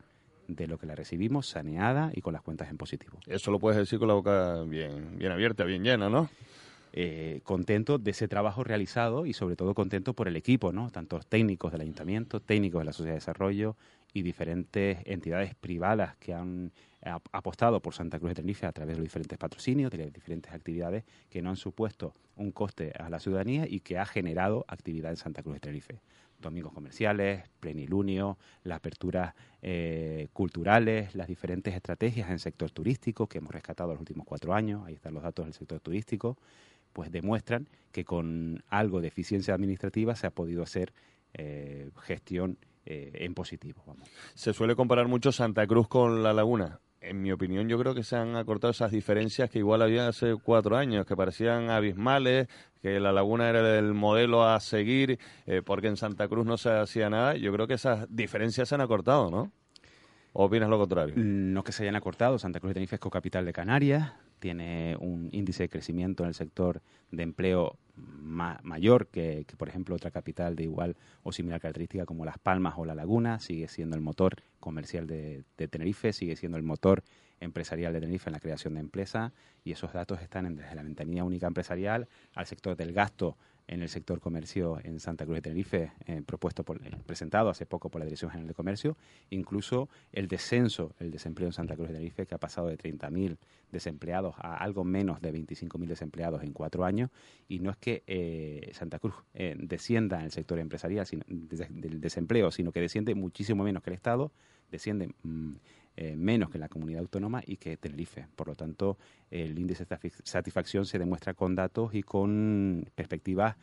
de 0.47 0.67
lo 0.67 0.77
que 0.77 0.85
la 0.85 0.95
recibimos, 0.95 1.47
saneada 1.47 2.11
y 2.13 2.21
con 2.21 2.33
las 2.33 2.41
cuentas 2.41 2.69
en 2.69 2.77
positivo. 2.77 3.17
Eso 3.27 3.51
lo 3.51 3.59
puedes 3.59 3.77
decir 3.77 3.97
con 3.97 4.09
la 4.09 4.13
boca 4.13 4.61
bien, 4.63 5.17
bien 5.17 5.31
abierta, 5.31 5.63
bien 5.63 5.83
llena, 5.83 6.09
¿no? 6.09 6.29
Eh, 6.95 7.41
contento 7.43 7.97
de 7.97 8.11
ese 8.11 8.27
trabajo 8.27 8.63
realizado 8.63 9.25
y 9.25 9.33
sobre 9.33 9.55
todo 9.55 9.73
contento 9.73 10.13
por 10.13 10.27
el 10.27 10.35
equipo, 10.35 10.71
¿no? 10.71 10.91
tanto 10.91 11.19
técnicos 11.21 11.71
del 11.71 11.81
ayuntamiento, 11.81 12.39
técnicos 12.39 12.81
de 12.81 12.85
la 12.85 12.93
sociedad 12.93 13.13
de 13.13 13.19
desarrollo 13.19 13.75
y 14.13 14.21
diferentes 14.21 14.99
entidades 15.05 15.55
privadas 15.55 16.15
que 16.17 16.35
han 16.35 16.71
apostado 17.31 17.81
por 17.81 17.93
Santa 17.93 18.19
Cruz 18.19 18.29
de 18.29 18.35
Tenerife 18.35 18.65
a 18.65 18.71
través 18.71 18.95
de 18.95 18.99
los 18.99 19.05
diferentes 19.05 19.37
patrocinios, 19.37 19.91
de 19.91 19.97
las 19.97 20.13
diferentes 20.13 20.53
actividades 20.53 21.03
que 21.29 21.41
no 21.41 21.49
han 21.49 21.57
supuesto 21.57 22.13
un 22.35 22.51
coste 22.51 22.93
a 22.97 23.09
la 23.09 23.19
ciudadanía 23.19 23.65
y 23.67 23.79
que 23.79 23.97
ha 23.97 24.05
generado 24.05 24.63
actividad 24.67 25.11
en 25.11 25.17
Santa 25.17 25.41
Cruz 25.41 25.55
de 25.55 25.59
Tenerife. 25.61 25.99
Domingos 26.39 26.73
comerciales, 26.73 27.43
plenilunio, 27.59 28.37
las 28.63 28.77
aperturas 28.77 29.33
eh, 29.61 30.27
culturales, 30.33 31.15
las 31.15 31.27
diferentes 31.27 31.73
estrategias 31.73 32.29
en 32.29 32.39
sector 32.39 32.69
turístico 32.69 33.27
que 33.27 33.37
hemos 33.39 33.51
rescatado 33.51 33.91
los 33.91 33.99
últimos 33.99 34.27
cuatro 34.27 34.53
años, 34.53 34.85
ahí 34.85 34.93
están 34.93 35.13
los 35.13 35.23
datos 35.23 35.45
del 35.45 35.53
sector 35.53 35.79
turístico, 35.79 36.37
pues 36.93 37.11
demuestran 37.11 37.67
que 37.91 38.05
con 38.05 38.63
algo 38.69 39.01
de 39.01 39.07
eficiencia 39.07 39.53
administrativa 39.53 40.15
se 40.15 40.27
ha 40.27 40.31
podido 40.31 40.63
hacer 40.63 40.93
eh, 41.33 41.89
gestión 42.01 42.57
eh, 42.85 43.11
en 43.15 43.33
positivo. 43.33 43.83
Vamos. 43.85 44.09
Se 44.33 44.53
suele 44.53 44.75
comparar 44.75 45.07
mucho 45.07 45.31
Santa 45.31 45.65
Cruz 45.67 45.87
con 45.87 46.23
La 46.23 46.33
Laguna. 46.33 46.79
En 47.01 47.21
mi 47.21 47.31
opinión, 47.31 47.67
yo 47.67 47.77
creo 47.77 47.93
que 47.93 48.03
se 48.03 48.15
han 48.15 48.37
acortado 48.37 48.71
esas 48.71 48.91
diferencias 48.91 49.49
que 49.49 49.59
igual 49.59 49.81
había 49.81 50.07
hace 50.07 50.35
cuatro 50.41 50.77
años, 50.77 51.05
que 51.05 51.17
parecían 51.17 51.69
abismales, 51.69 52.47
que 52.81 52.99
La 52.99 53.11
Laguna 53.11 53.49
era 53.49 53.77
el 53.77 53.93
modelo 53.93 54.45
a 54.45 54.59
seguir, 54.61 55.19
eh, 55.45 55.61
porque 55.65 55.87
en 55.87 55.97
Santa 55.97 56.29
Cruz 56.29 56.45
no 56.45 56.57
se 56.57 56.69
hacía 56.69 57.09
nada. 57.09 57.35
Yo 57.35 57.51
creo 57.51 57.67
que 57.67 57.73
esas 57.73 58.07
diferencias 58.09 58.69
se 58.69 58.75
han 58.75 58.81
acortado, 58.81 59.29
¿no? 59.29 59.51
¿O 60.33 60.45
opinas 60.45 60.69
lo 60.69 60.79
contrario? 60.79 61.13
No 61.15 61.63
que 61.63 61.71
se 61.71 61.83
hayan 61.83 61.95
acortado. 61.95 62.39
Santa 62.39 62.59
Cruz 62.59 62.71
de 62.71 62.73
Tenerife 62.73 62.95
es 62.95 62.99
cocapital 62.99 63.45
de 63.45 63.53
Canarias, 63.53 64.13
tiene 64.39 64.97
un 64.99 65.29
índice 65.31 65.63
de 65.63 65.69
crecimiento 65.69 66.23
en 66.23 66.29
el 66.29 66.33
sector 66.33 66.81
de 67.11 67.23
empleo 67.23 67.77
mayor 67.95 69.07
que, 69.07 69.45
por 69.57 69.69
ejemplo, 69.69 69.95
otra 69.95 70.09
capital 70.09 70.55
de 70.55 70.63
igual 70.63 70.97
o 71.21 71.31
similar 71.31 71.61
característica 71.61 72.05
como 72.05 72.25
Las 72.25 72.39
Palmas 72.39 72.73
o 72.77 72.83
La 72.83 72.95
Laguna. 72.95 73.39
Sigue 73.39 73.67
siendo 73.67 73.95
el 73.95 74.01
motor 74.01 74.41
comercial 74.59 75.05
de, 75.05 75.45
Tenerife, 75.55 76.11
sigue 76.13 76.35
siendo 76.35 76.57
el 76.57 76.63
motor 76.63 77.03
empresarial 77.39 77.93
de 77.93 77.99
Tenerife 77.99 78.29
en 78.29 78.33
la 78.33 78.39
creación 78.39 78.73
de 78.73 78.79
empresas 78.79 79.31
y 79.63 79.71
esos 79.71 79.93
datos 79.93 80.19
están 80.21 80.55
desde 80.55 80.75
la 80.75 80.83
ventanilla 80.83 81.23
única 81.23 81.45
empresarial 81.45 82.07
al 82.33 82.45
sector 82.47 82.75
del 82.75 82.91
gasto 82.91 83.37
en 83.67 83.81
el 83.81 83.89
sector 83.89 84.19
comercio 84.19 84.79
en 84.83 84.99
Santa 84.99 85.25
Cruz 85.25 85.35
de 85.35 85.41
Tenerife, 85.41 85.91
eh, 86.05 86.21
propuesto 86.25 86.63
por, 86.63 86.85
eh, 86.85 86.91
presentado 87.05 87.49
hace 87.49 87.65
poco 87.65 87.89
por 87.89 87.99
la 87.99 88.05
Dirección 88.05 88.31
General 88.31 88.47
de 88.47 88.53
Comercio, 88.53 88.97
incluso 89.29 89.89
el 90.11 90.27
descenso, 90.27 90.93
el 90.99 91.11
desempleo 91.11 91.47
en 91.47 91.53
Santa 91.53 91.75
Cruz 91.75 91.87
de 91.87 91.95
Tenerife, 91.95 92.25
que 92.25 92.35
ha 92.35 92.39
pasado 92.39 92.67
de 92.67 92.77
30.000 92.77 93.37
desempleados 93.71 94.35
a 94.37 94.57
algo 94.57 94.83
menos 94.83 95.21
de 95.21 95.33
25.000 95.33 95.87
desempleados 95.87 96.43
en 96.43 96.53
cuatro 96.53 96.85
años, 96.85 97.09
y 97.47 97.59
no 97.59 97.71
es 97.71 97.77
que 97.77 98.03
eh, 98.07 98.69
Santa 98.73 98.99
Cruz 98.99 99.15
descienda 99.33 100.19
en 100.19 100.25
el 100.25 100.31
sector 100.31 100.59
empresarial 100.59 101.05
del 101.27 102.01
desempleo, 102.01 102.51
sino 102.51 102.71
que 102.71 102.81
desciende 102.81 103.15
muchísimo 103.15 103.63
menos 103.63 103.83
que 103.83 103.89
el 103.89 103.95
Estado, 103.95 104.31
desciende... 104.71 105.09
Mm, 105.23 105.53
eh, 105.95 106.15
menos 106.15 106.49
que 106.49 106.57
la 106.57 106.69
comunidad 106.69 107.01
autónoma 107.01 107.41
y 107.45 107.57
que 107.57 107.77
Tenerife. 107.77 108.27
Por 108.35 108.47
lo 108.47 108.55
tanto, 108.55 108.97
el 109.29 109.57
índice 109.59 109.85
de 109.85 110.11
satisfacción 110.23 110.85
se 110.85 110.97
demuestra 110.97 111.33
con 111.33 111.55
datos 111.55 111.93
y 111.93 112.03
con 112.03 112.89
perspectivas 112.95 113.55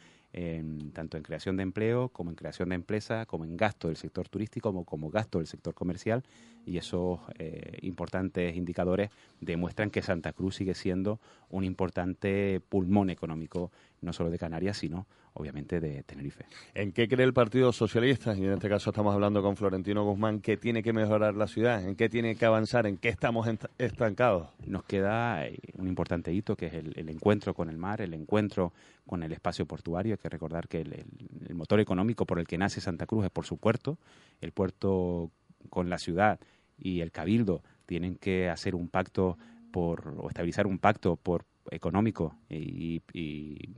tanto 0.93 1.17
en 1.17 1.23
creación 1.23 1.57
de 1.57 1.65
empleo 1.65 2.09
como 2.09 2.31
en 2.31 2.37
creación 2.37 2.69
de 2.69 2.77
empresa, 2.77 3.27
como 3.27 3.45
en 3.45 3.57
gasto 3.57 3.89
del 3.89 3.97
sector 3.97 4.29
turístico, 4.29 4.71
como, 4.71 4.85
como 4.85 5.11
gasto 5.11 5.39
del 5.39 5.47
sector 5.47 5.75
comercial. 5.75 6.23
Y 6.65 6.77
esos 6.77 7.21
eh, 7.39 7.79
importantes 7.83 8.55
indicadores 8.57 9.11
demuestran 9.41 9.91
que 9.91 10.03
Santa 10.03 10.33
Cruz 10.33 10.57
sigue 10.57 10.75
siendo 10.75 11.21
un 11.49 11.65
importante 11.65 12.61
pulmón 12.69 13.11
económico, 13.11 13.73
no 14.03 14.13
solo 14.13 14.31
de 14.31 14.39
Canarias, 14.39 14.79
sino 14.79 15.07
obviamente 15.35 15.81
de 15.81 16.03
Tenerife. 16.03 16.45
¿En 16.75 16.93
qué 16.93 17.09
cree 17.09 17.25
el 17.25 17.33
Partido 17.33 17.73
Socialista? 17.73 18.35
Y 18.35 18.45
en 18.45 18.53
este 18.53 18.69
caso 18.69 18.91
estamos 18.91 19.15
hablando 19.15 19.43
con 19.43 19.57
Florentino 19.57 20.05
Guzmán, 20.05 20.41
¿qué 20.41 20.57
tiene 20.57 20.83
que 20.83 20.93
mejorar 20.93 21.35
la 21.35 21.47
ciudad? 21.47 21.87
¿En 21.87 21.97
qué 21.97 22.09
tiene 22.09 22.37
que 22.37 22.45
avanzar? 22.45 22.87
¿En 22.87 22.97
qué 22.97 23.09
estamos 23.09 23.49
estancados? 23.79 24.49
Nos 24.67 24.85
queda 24.85 25.47
eh, 25.47 25.59
un 25.79 25.89
importante 25.89 26.33
hito 26.33 26.57
que 26.57 26.67
es 26.67 26.75
el, 26.75 27.09
encuentro 27.09 27.55
con 27.55 27.71
el 27.71 27.77
mar, 27.77 28.01
el 28.01 28.15
encuentro 28.15 28.73
con 29.11 29.25
el 29.25 29.33
espacio 29.33 29.67
portuario. 29.67 30.15
Hay 30.15 30.19
que 30.19 30.29
recordar 30.29 30.69
que 30.69 30.83
el, 30.83 31.55
motor 31.57 31.81
económico 31.81 32.27
por 32.27 32.39
el 32.39 32.47
que 32.47 32.57
nace 32.57 32.81
Santa 32.81 33.07
Cruz 33.07 33.25
es 33.25 33.31
por 33.33 33.45
su 33.45 33.57
puerto. 33.57 33.99
El 34.41 34.53
puerto 34.53 35.33
con 35.69 35.91
la 35.91 35.99
ciudad 35.99 36.39
y 36.79 37.01
el 37.01 37.11
cabildo 37.11 37.65
tienen 37.87 38.15
que 38.15 38.49
hacer 38.49 38.77
un 38.77 38.87
pacto 38.87 39.37
por, 39.73 40.15
o 40.17 40.29
estabilizar 40.29 40.69
un 40.69 40.79
pacto 40.79 41.17
por 41.17 41.45
económico 41.71 42.37
y, 42.49 43.03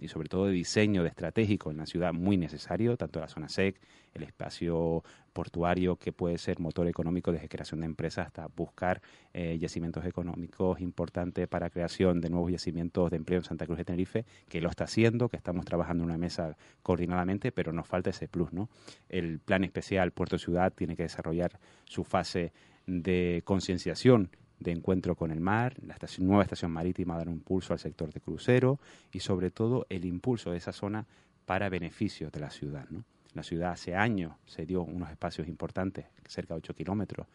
sobre 0.09 0.29
todo 0.29 0.47
de 0.47 0.53
diseño 0.53 1.03
de 1.03 1.09
estratégico 1.09 1.71
en 1.71 1.79
la 1.79 1.87
ciudad 1.87 2.12
muy 2.12 2.37
necesario, 2.37 2.97
tanto 2.97 3.21
la 3.21 3.29
zona 3.29 3.49
SEC, 3.49 3.81
el 4.15 4.23
espacio 4.23 5.03
portuario 5.33 5.97
que 5.97 6.12
puede 6.12 6.39
ser 6.39 6.61
motor 6.61 6.87
económico 6.87 7.33
desde 7.33 7.49
creación 7.49 7.81
de 7.81 7.87
empresas 7.87 8.27
hasta 8.27 8.47
buscar 8.49 9.01
eh, 9.33 9.57
yacimientos 9.59 10.05
económicos 10.05 10.81
importantes 10.81 11.49
para 11.49 11.71
creación 11.71 12.21
de 12.21 12.29
nuevos 12.29 12.53
yacimientos 12.53 13.11
de 13.11 13.17
empleo 13.17 13.39
en 13.39 13.45
Santa 13.45 13.65
Cruz 13.65 13.79
de 13.79 13.85
Tenerife, 13.85 14.27
que 14.49 14.61
lo 14.61 14.69
está 14.69 14.85
haciendo, 14.85 15.29
que 15.29 15.37
estamos 15.37 15.65
trabajando 15.65 16.05
en 16.05 16.11
una 16.11 16.19
mesa 16.19 16.57
coordinadamente, 16.83 17.53
pero 17.53 17.73
nos 17.73 17.87
falta 17.87 18.11
ese 18.11 18.29
plus, 18.29 18.53
¿no? 18.53 18.69
El 19.09 19.39
plan 19.39 19.65
especial 19.65 20.12
Puerto 20.12 20.39
Ciudad 20.39 20.73
tiene 20.73 20.97
que 20.97 21.05
desarrollar 21.05 21.59
su 21.85 22.05
fase 22.05 22.53
de 22.87 23.43
concienciación 23.45 24.31
de 24.62 24.73
encuentro 24.73 25.14
con 25.14 25.31
el 25.31 25.40
mar, 25.40 25.75
la 25.87 25.97
nueva 26.19 26.42
estación 26.42 26.71
marítima 26.71 27.16
dar 27.16 27.28
un 27.28 27.35
impulso 27.35 27.73
al 27.73 27.78
sector 27.78 28.12
de 28.12 28.21
crucero 28.21 28.78
y 29.12 29.21
sobre 29.21 29.50
todo 29.50 29.87
el 29.88 30.04
impulso 30.04 30.50
de 30.50 30.59
esa 30.59 30.73
zona 30.73 31.07
para 31.47 31.69
beneficio 31.69 32.31
de 32.31 32.40
la 32.40 32.50
ciudad. 32.50 32.87
La 33.35 33.42
ciudad 33.42 33.73
hace 33.73 33.95
años 33.95 34.33
se 34.47 34.66
dio 34.66 34.83
unos 34.83 35.11
espacios 35.11 35.49
importantes, 35.49 36.07
cerca 36.26 36.54
de 36.54 36.59
8 36.59 36.75
kilómetros, 36.75 37.26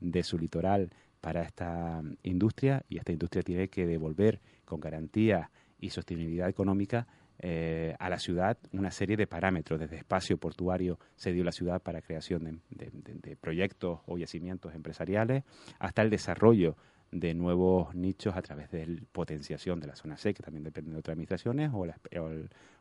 de 0.00 0.22
su 0.22 0.38
litoral 0.38 0.90
para 1.20 1.42
esta 1.42 2.02
industria 2.22 2.82
y 2.88 2.98
esta 2.98 3.12
industria 3.12 3.42
tiene 3.42 3.68
que 3.68 3.86
devolver 3.86 4.40
con 4.64 4.80
garantía 4.80 5.50
y 5.78 5.90
sostenibilidad 5.90 6.48
económica 6.48 7.06
eh, 7.42 7.94
a 7.98 8.10
la 8.10 8.18
ciudad 8.18 8.58
una 8.72 8.90
serie 8.90 9.16
de 9.16 9.26
parámetros. 9.26 9.80
Desde 9.80 9.96
espacio 9.96 10.36
portuario 10.36 10.98
se 11.16 11.32
dio 11.32 11.42
la 11.42 11.52
ciudad 11.52 11.80
para 11.80 12.02
creación 12.02 12.60
de, 12.68 13.36
proyectos 13.36 14.00
o 14.06 14.18
yacimientos 14.18 14.74
empresariales 14.74 15.44
hasta 15.78 16.02
el 16.02 16.10
desarrollo 16.10 16.76
de 17.10 17.32
nuevos 17.32 17.94
nichos 17.94 18.36
a 18.36 18.42
través 18.42 18.70
de 18.70 18.86
la 18.86 19.00
potenciación 19.10 19.80
de 19.80 19.86
la 19.86 19.96
zona 19.96 20.18
C, 20.18 20.34
que 20.34 20.42
también 20.42 20.64
depende 20.64 20.92
de 20.92 20.98
otras 20.98 21.14
administraciones, 21.14 21.70
o 21.72 21.86
la, 21.86 21.98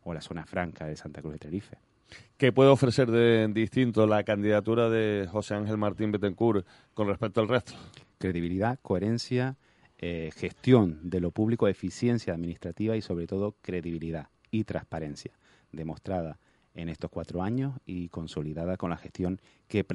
o 0.03 0.13
la 0.13 0.21
zona 0.21 0.45
franca 0.45 0.85
de 0.85 0.97
Santa 0.97 1.21
Cruz 1.21 1.33
de 1.33 1.39
Tenerife. 1.39 1.77
¿Qué 2.37 2.51
puede 2.51 2.69
ofrecer 2.69 3.09
de 3.09 3.47
distinto 3.47 4.05
la 4.07 4.23
candidatura 4.23 4.89
de 4.89 5.25
José 5.31 5.55
Ángel 5.55 5.77
Martín 5.77 6.11
Betancourt 6.11 6.67
con 6.93 7.07
respecto 7.07 7.39
al 7.39 7.47
resto? 7.47 7.73
Credibilidad, 8.17 8.77
coherencia, 8.81 9.55
eh, 9.97 10.31
gestión 10.35 10.99
de 11.09 11.21
lo 11.21 11.31
público, 11.31 11.69
eficiencia 11.69 12.33
administrativa 12.33 12.97
y 12.97 13.01
sobre 13.01 13.25
todo 13.25 13.55
credibilidad 13.61 14.27
y 14.51 14.63
transparencia, 14.63 15.31
demostrada 15.71 16.39
en 16.73 16.89
estos 16.89 17.09
cuatro 17.09 17.41
años 17.41 17.75
y 17.85 18.09
consolidada 18.09 18.77
con 18.77 18.89
la 18.89 18.97
gestión 18.97 19.41
que, 19.67 19.85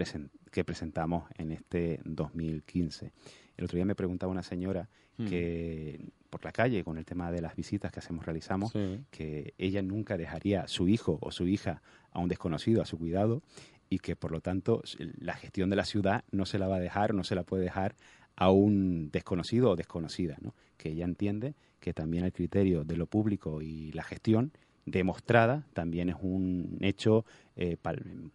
que 0.50 0.64
presentamos 0.64 1.24
en 1.36 1.52
este 1.52 2.00
2015. 2.04 3.12
El 3.56 3.64
otro 3.64 3.76
día 3.76 3.84
me 3.84 3.94
preguntaba 3.94 4.32
una 4.32 4.42
señora 4.42 4.88
hmm. 5.16 5.26
que 5.26 6.12
por 6.30 6.44
la 6.44 6.52
calle 6.52 6.82
con 6.82 6.98
el 6.98 7.04
tema 7.04 7.30
de 7.30 7.40
las 7.40 7.54
visitas 7.54 7.92
que 7.92 8.00
hacemos 8.00 8.26
realizamos 8.26 8.72
que 9.12 9.54
ella 9.56 9.82
nunca 9.82 10.16
dejaría 10.16 10.62
a 10.62 10.68
su 10.68 10.88
hijo 10.88 11.18
o 11.20 11.30
su 11.30 11.46
hija 11.46 11.80
a 12.10 12.18
un 12.18 12.28
desconocido 12.28 12.82
a 12.82 12.86
su 12.86 12.98
cuidado 12.98 13.40
y 13.88 14.00
que 14.00 14.16
por 14.16 14.32
lo 14.32 14.40
tanto 14.40 14.82
la 14.98 15.34
gestión 15.34 15.70
de 15.70 15.76
la 15.76 15.84
ciudad 15.84 16.24
no 16.32 16.44
se 16.46 16.58
la 16.58 16.66
va 16.66 16.76
a 16.76 16.80
dejar, 16.80 17.14
no 17.14 17.22
se 17.22 17.36
la 17.36 17.44
puede 17.44 17.62
dejar 17.62 17.94
a 18.36 18.50
un 18.50 19.10
desconocido 19.10 19.70
o 19.70 19.76
desconocida, 19.76 20.36
¿no? 20.40 20.54
que 20.76 20.90
ella 20.90 21.04
entiende 21.04 21.54
que 21.80 21.92
también 21.92 22.24
el 22.24 22.32
criterio 22.32 22.84
de 22.84 22.96
lo 22.96 23.06
público 23.06 23.62
y 23.62 23.92
la 23.92 24.02
gestión 24.02 24.52
demostrada 24.86 25.64
también 25.72 26.10
es 26.10 26.16
un 26.20 26.78
hecho 26.80 27.24
eh, 27.56 27.76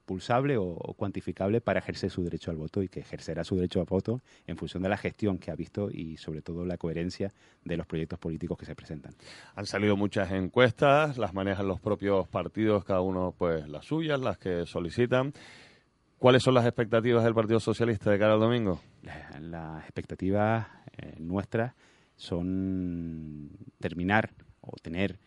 pulsable 0.06 0.58
o, 0.58 0.76
cuantificable 0.98 1.62
para 1.62 1.80
ejercer 1.80 2.10
su 2.10 2.24
derecho 2.24 2.52
al 2.52 2.58
voto 2.58 2.82
y 2.82 2.90
que 2.90 3.02
ejercerá 3.02 3.44
su 3.44 3.56
derecho 3.56 3.80
al 3.80 3.86
voto 3.86 4.22
en 4.48 4.58
función 4.58 4.82
de 4.82 4.90
la 4.90 4.98
gestión 4.98 5.38
que 5.38 5.52
ha 5.52 5.56
visto 5.56 5.90
y 5.92 6.18
sobre 6.18 6.42
todo 6.42 6.66
la 6.66 6.78
coherencia 6.78 7.34
de 7.64 7.78
los 7.78 7.86
proyectos 7.86 8.20
políticos 8.20 8.58
que 8.58 8.66
se 8.66 8.76
presentan. 8.76 9.14
Han 9.56 9.66
salido 9.66 9.96
muchas 9.96 10.32
encuestas, 10.32 11.18
las 11.18 11.34
manejan 11.34 11.68
los 11.68 11.80
propios 11.80 12.28
partidos, 12.28 12.84
cada 12.84 13.02
uno 13.02 13.34
pues 13.38 13.68
las 13.68 13.86
suyas, 13.86 14.20
las 14.20 14.38
que 14.38 14.66
solicitan. 14.66 15.34
¿Cuáles 16.20 16.44
son 16.44 16.54
las 16.54 16.66
expectativas 16.66 17.24
del 17.24 17.34
Partido 17.34 17.62
Socialista 17.62 18.12
de 18.12 18.20
cara 18.20 18.34
al 18.34 18.42
domingo? 18.42 18.82
Las 19.40 19.84
expectativas 19.84 20.68
eh, 20.98 21.16
nuestras 21.18 21.74
son 22.18 23.50
terminar 23.80 24.34
o 24.60 24.74
tener 24.82 25.18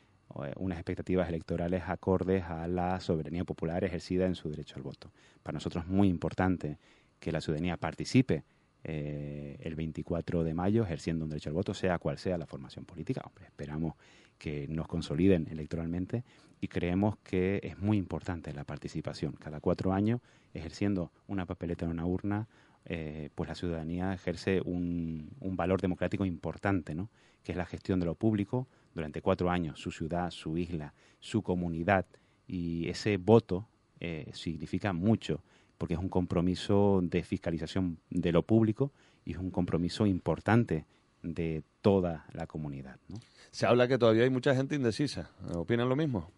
eh, 0.45 0.53
unas 0.57 0.77
expectativas 0.77 1.31
electorales 1.31 1.85
acordes 1.87 2.45
a 2.45 2.69
la 2.69 3.01
soberanía 3.01 3.45
popular 3.45 3.85
ejercida 3.85 4.27
en 4.27 4.35
su 4.35 4.51
derecho 4.51 4.77
al 4.77 4.83
voto. 4.83 5.11
Para 5.43 5.55
nosotros 5.55 5.85
es 5.85 5.91
muy 5.91 6.09
importante 6.09 6.77
que 7.19 7.33
la 7.33 7.41
ciudadanía 7.41 7.79
participe 7.79 8.45
eh, 8.85 9.57
el 9.61 9.75
24 9.75 10.45
de 10.45 10.55
mayo 10.55 10.83
ejerciendo 10.83 11.25
un 11.25 11.31
derecho 11.31 11.51
al 11.51 11.55
voto, 11.55 11.75
sea 11.75 11.99
cual 11.99 12.19
sea 12.19 12.39
la 12.39 12.47
formación 12.47 12.85
política. 12.85 13.23
esperamos 13.45 13.95
que 14.39 14.67
nos 14.69 14.89
consoliden 14.89 15.47
electoralmente 15.51 16.25
y 16.61 16.67
creemos 16.67 17.17
que 17.19 17.61
es 17.63 17.79
muy 17.79 17.97
importante 17.97 18.53
la 18.53 18.65
participación. 18.65 19.35
Cada 19.35 19.61
cuatro 19.61 19.93
años, 19.93 20.21
ejerciendo 20.53 21.13
una 21.29 21.47
papeleta 21.47 21.85
en 21.85 21.93
una 21.93 22.07
urna, 22.07 22.49
eh, 22.85 23.31
pues 23.37 23.49
la 23.49 23.55
ciudadanía 23.55 24.13
ejerce 24.13 24.61
un, 24.65 25.31
valor 25.41 25.81
democrático 25.81 26.25
importante, 26.25 26.95
¿no? 26.95 27.09
que 27.45 27.53
es 27.53 27.59
la 27.59 27.67
gestión 27.67 28.01
de 28.01 28.07
lo 28.07 28.17
público 28.17 28.67
durante 28.95 29.23
cuatro 29.23 29.51
años, 29.51 29.81
su 29.81 29.93
ciudad, 29.93 30.31
su 30.31 30.59
isla, 30.59 30.93
su 31.21 31.43
comunidad, 31.43 32.07
y 32.49 32.89
ese 32.89 33.17
voto 33.17 33.69
eh, 34.01 34.29
significa 34.33 34.93
mucho, 34.93 35.43
porque 35.83 35.95
es 35.95 36.01
un 36.01 36.09
compromiso 36.09 37.01
de 37.03 37.25
fiscalización 37.25 37.99
de 38.09 38.31
lo 38.31 38.45
público 38.45 38.93
y 39.25 39.33
es 39.33 39.39
un 39.39 39.51
compromiso 39.51 40.07
importante 40.07 40.87
de 41.25 41.65
toda 41.81 42.25
la 42.35 42.47
comunidad. 42.47 43.01
Se 43.51 43.67
habla 43.67 43.89
que 43.89 43.99
todavía 43.99 44.23
hay 44.23 44.31
mucha 44.31 44.55
gente 44.55 44.77
indecisa. 44.77 45.33
¿Opinan 45.53 45.89
lo 45.89 45.97
mismo? 45.97 46.31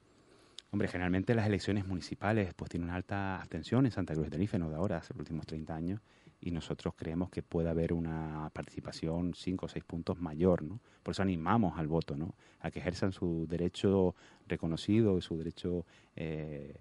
Hombre, 0.70 0.88
generalmente 0.88 1.34
las 1.34 1.46
elecciones 1.46 1.86
municipales 1.86 2.54
pues 2.54 2.70
tienen 2.70 2.88
una 2.88 2.96
alta 2.96 3.38
abstención 3.38 3.84
en 3.84 3.92
Santa 3.92 4.14
Cruz 4.14 4.28
de 4.28 4.30
Tenerife, 4.30 4.58
no 4.58 4.70
de 4.70 4.76
ahora, 4.76 4.96
hace 4.96 5.12
los 5.12 5.20
últimos 5.20 5.44
30 5.44 5.76
años, 5.76 6.00
y 6.40 6.50
nosotros 6.50 6.94
creemos 6.96 7.28
que 7.28 7.42
puede 7.42 7.68
haber 7.68 7.92
una 7.92 8.48
participación 8.50 9.34
cinco 9.34 9.66
o 9.66 9.68
seis 9.68 9.84
puntos 9.84 10.18
mayor, 10.22 10.62
¿no? 10.62 10.80
Por 11.02 11.12
eso 11.12 11.20
animamos 11.20 11.78
al 11.78 11.86
voto, 11.86 12.16
¿no? 12.16 12.34
A 12.60 12.70
que 12.70 12.78
ejerzan 12.78 13.12
su 13.12 13.46
derecho 13.46 14.14
reconocido, 14.46 15.20
su 15.20 15.36
derecho 15.36 15.84
eh, 16.16 16.74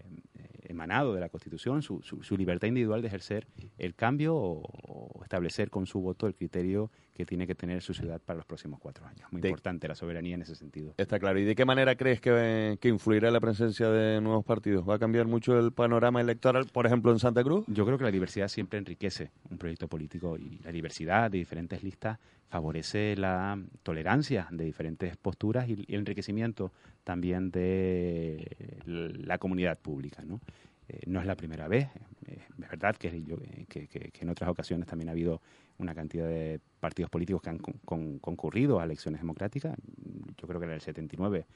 emanado 0.65 1.13
de 1.13 1.20
la 1.20 1.29
Constitución, 1.29 1.82
su, 1.82 2.01
su, 2.01 2.38
libertad 2.38 2.67
individual 2.67 3.01
de 3.01 3.08
ejercer 3.08 3.48
el 3.77 3.96
cambio 3.96 4.36
o, 4.36 5.22
establecer 5.24 5.70
con 5.70 5.86
su 5.86 6.00
voto 6.00 6.27
el 6.27 6.36
criterio 6.36 6.91
que 7.13 7.25
tiene 7.25 7.48
que 7.48 7.55
tener 7.55 7.82
su 7.82 7.93
ciudad 7.93 8.22
para 8.22 8.38
los 8.38 8.46
próximos 8.46 8.79
cuatro 8.79 9.05
años. 9.05 9.27
Muy 9.32 9.41
importante 9.41 9.88
la 9.88 9.96
soberanía 9.96 10.36
en 10.36 10.41
ese 10.41 10.55
sentido. 10.55 10.93
Está 10.98 11.20
claro. 11.20 11.39
¿Y 11.39 11.43
de 11.43 11.55
qué 11.55 11.65
manera 11.65 11.96
crees 11.96 12.22
que, 12.22 12.77
que 12.79 12.89
influirá 12.89 13.32
la 13.32 13.39
presencia 13.39 13.89
de 13.89 14.22
nuevos 14.22 14.46
partidos? 14.46 14.88
¿Va 14.88 14.96
a 14.96 15.00
cambiar 15.00 15.27
mucho 15.27 15.58
el 15.58 15.72
panorama 15.72 16.22
electoral, 16.22 16.65
por 16.72 16.86
ejemplo, 16.86 17.12
en 17.12 17.20
Santa 17.20 17.43
Cruz? 17.43 17.65
Yo 17.67 17.86
creo 17.86 17.98
que 17.98 18.03
la 18.03 18.12
diversidad 18.12 18.48
siempre 18.48 18.79
enriquece 18.79 19.32
un 19.50 19.58
proyecto 19.58 19.88
político 19.88 20.38
y 20.38 20.60
la 20.63 20.72
diversidad 20.72 21.32
de 21.32 21.38
diferentes 21.39 21.84
listas 21.84 22.20
favorece 22.54 23.16
la 23.16 23.60
tolerancia 23.82 24.48
de 24.52 24.64
diferentes 24.64 25.18
posturas 25.18 25.68
y 25.68 25.74
el 25.74 25.86
enriquecimiento 25.88 26.72
también 27.04 27.50
de 27.50 28.46
la 28.86 29.40
comunidad 29.40 29.80
pública. 29.80 30.22
¿no? 30.24 30.40
Eh, 30.88 31.00
es 31.04 31.26
la 31.26 31.36
primera 31.36 31.68
vez, 31.68 31.88
eh, 32.28 32.38
es 32.62 32.70
verdad 32.70 32.96
que, 32.96 33.08
en 33.08 34.30
otras 34.30 34.52
ocasiones 34.52 34.88
también 34.88 35.10
ha 35.10 35.14
habido 35.14 35.42
una 35.80 35.96
cantidad 35.96 36.28
de 36.28 36.60
partidos 36.80 37.10
políticos 37.10 37.42
que 37.42 37.50
han 37.50 37.58
concurrido 37.58 38.80
a 38.80 38.84
elecciones 38.84 39.22
democráticas. 39.22 39.76
Yo 40.38 40.48
creo 40.48 40.60
que 40.60 40.68
en 40.68 40.74
el 40.74 40.82
79 40.82 41.48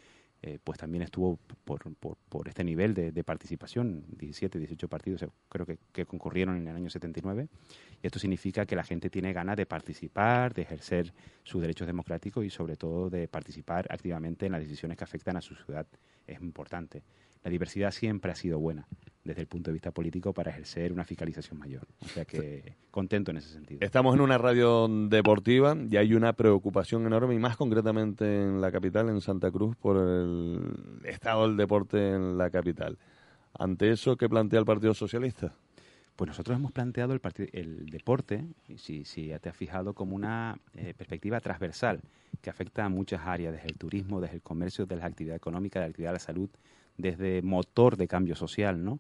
eh, 0.44 0.60
pues 0.63 0.77
también 0.77 1.01
estuvo 1.01 1.39
por, 1.65 1.82
por, 1.96 2.48
este 2.48 2.63
nivel 2.63 2.94
de, 2.94 3.24
participación, 3.24 4.06
17, 4.17 4.60
18 4.60 4.88
partidos 4.88 5.25
creo 5.50 5.65
que, 5.65 5.79
que, 5.91 6.06
concurrieron 6.06 6.58
en 6.58 6.67
el 6.67 6.75
año 6.75 6.89
79. 6.89 7.48
Y 8.03 8.06
esto 8.06 8.20
significa 8.20 8.65
que 8.65 8.75
la 8.75 8.84
gente 8.84 9.10
tiene 9.10 9.34
ganas 9.34 9.58
de 9.58 9.65
participar, 9.65 10.53
de 10.53 10.62
ejercer 10.62 11.13
sus 11.44 11.62
derechos 11.62 11.88
democráticos 11.88 12.46
y 12.46 12.51
sobre 12.51 12.75
todo 12.75 13.10
de 13.10 13.27
participar 13.27 13.88
activamente 13.89 14.46
en 14.46 14.51
las 14.51 14.62
decisiones 14.62 14.98
que 14.98 15.03
afectan 15.03 15.38
a 15.38 15.41
su 15.41 15.56
ciudad. 15.56 15.88
Es 16.27 16.39
importante. 16.41 17.01
La 17.44 17.51
diversidad 17.51 17.91
siempre 17.91 18.32
ha 18.32 18.36
sido 18.36 18.60
buena 18.60 18.88
desde 19.27 19.41
el 19.41 19.48
punto 19.48 19.70
de 19.70 19.74
vista 19.74 19.91
político 19.91 20.34
para 20.34 20.51
ejercer 20.51 20.94
una 20.94 21.03
fiscalización 21.03 21.60
mayor. 21.60 21.86
O 22.00 22.08
sea 22.08 22.25
que 22.25 22.77
contento 22.89 23.32
en 23.32 23.38
ese 23.38 23.50
sentido. 23.50 23.79
Estamos 23.82 24.15
en 24.15 24.22
una 24.22 24.38
radio 24.38 24.88
deportiva 24.88 25.75
y 25.89 25.98
hay 25.98 26.13
una 26.13 26.34
preocupación 26.34 27.06
enorme 27.06 27.36
y 27.36 27.39
más 27.39 27.58
concretamente 27.58 28.24
en 28.25 28.62
la 28.62 28.72
capital, 28.72 29.10
en 29.10 29.22
Santa 29.22 29.51
Cruz, 29.51 29.75
por 29.75 29.98
el 29.98 31.01
estado 31.03 31.48
del 31.48 31.58
deporte 31.58 32.13
en 32.13 32.38
la 32.38 32.50
capital. 32.50 32.98
Ante 33.53 33.91
eso, 33.91 34.15
¿qué 34.15 34.29
plantea 34.29 34.60
el 34.60 34.65
Partido 34.65 34.94
Socialista? 34.94 35.53
Pues 36.17 36.27
nosotros 36.27 36.57
hemos 36.57 36.71
planteado 36.71 37.13
el, 37.13 37.21
el 37.53 37.86
deporte, 37.91 38.43
si, 38.75 39.05
si 39.05 39.31
te 39.39 39.50
has 39.50 39.55
fijado, 39.55 39.93
como 39.93 40.15
una 40.15 40.57
eh, 40.75 40.95
perspectiva 40.97 41.39
transversal 41.39 42.01
que 42.41 42.50
afecta 42.50 42.83
a 42.83 42.89
muchas 42.89 43.21
áreas, 43.25 43.53
desde 43.53 43.67
el 43.67 43.77
turismo, 43.77 44.19
desde 44.19 44.36
el 44.36 44.41
comercio, 44.41 44.88
desde 44.88 45.01
la 45.01 45.07
actividad 45.07 45.36
económica, 45.36 45.79
de 45.79 45.86
la 45.86 45.89
actividad 45.91 46.09
de 46.09 46.15
la 46.15 46.19
salud, 46.19 46.50
desde 46.97 47.43
motor 47.43 47.97
de 47.97 48.07
cambio 48.07 48.36
social, 48.36 48.83
¿no? 48.83 49.00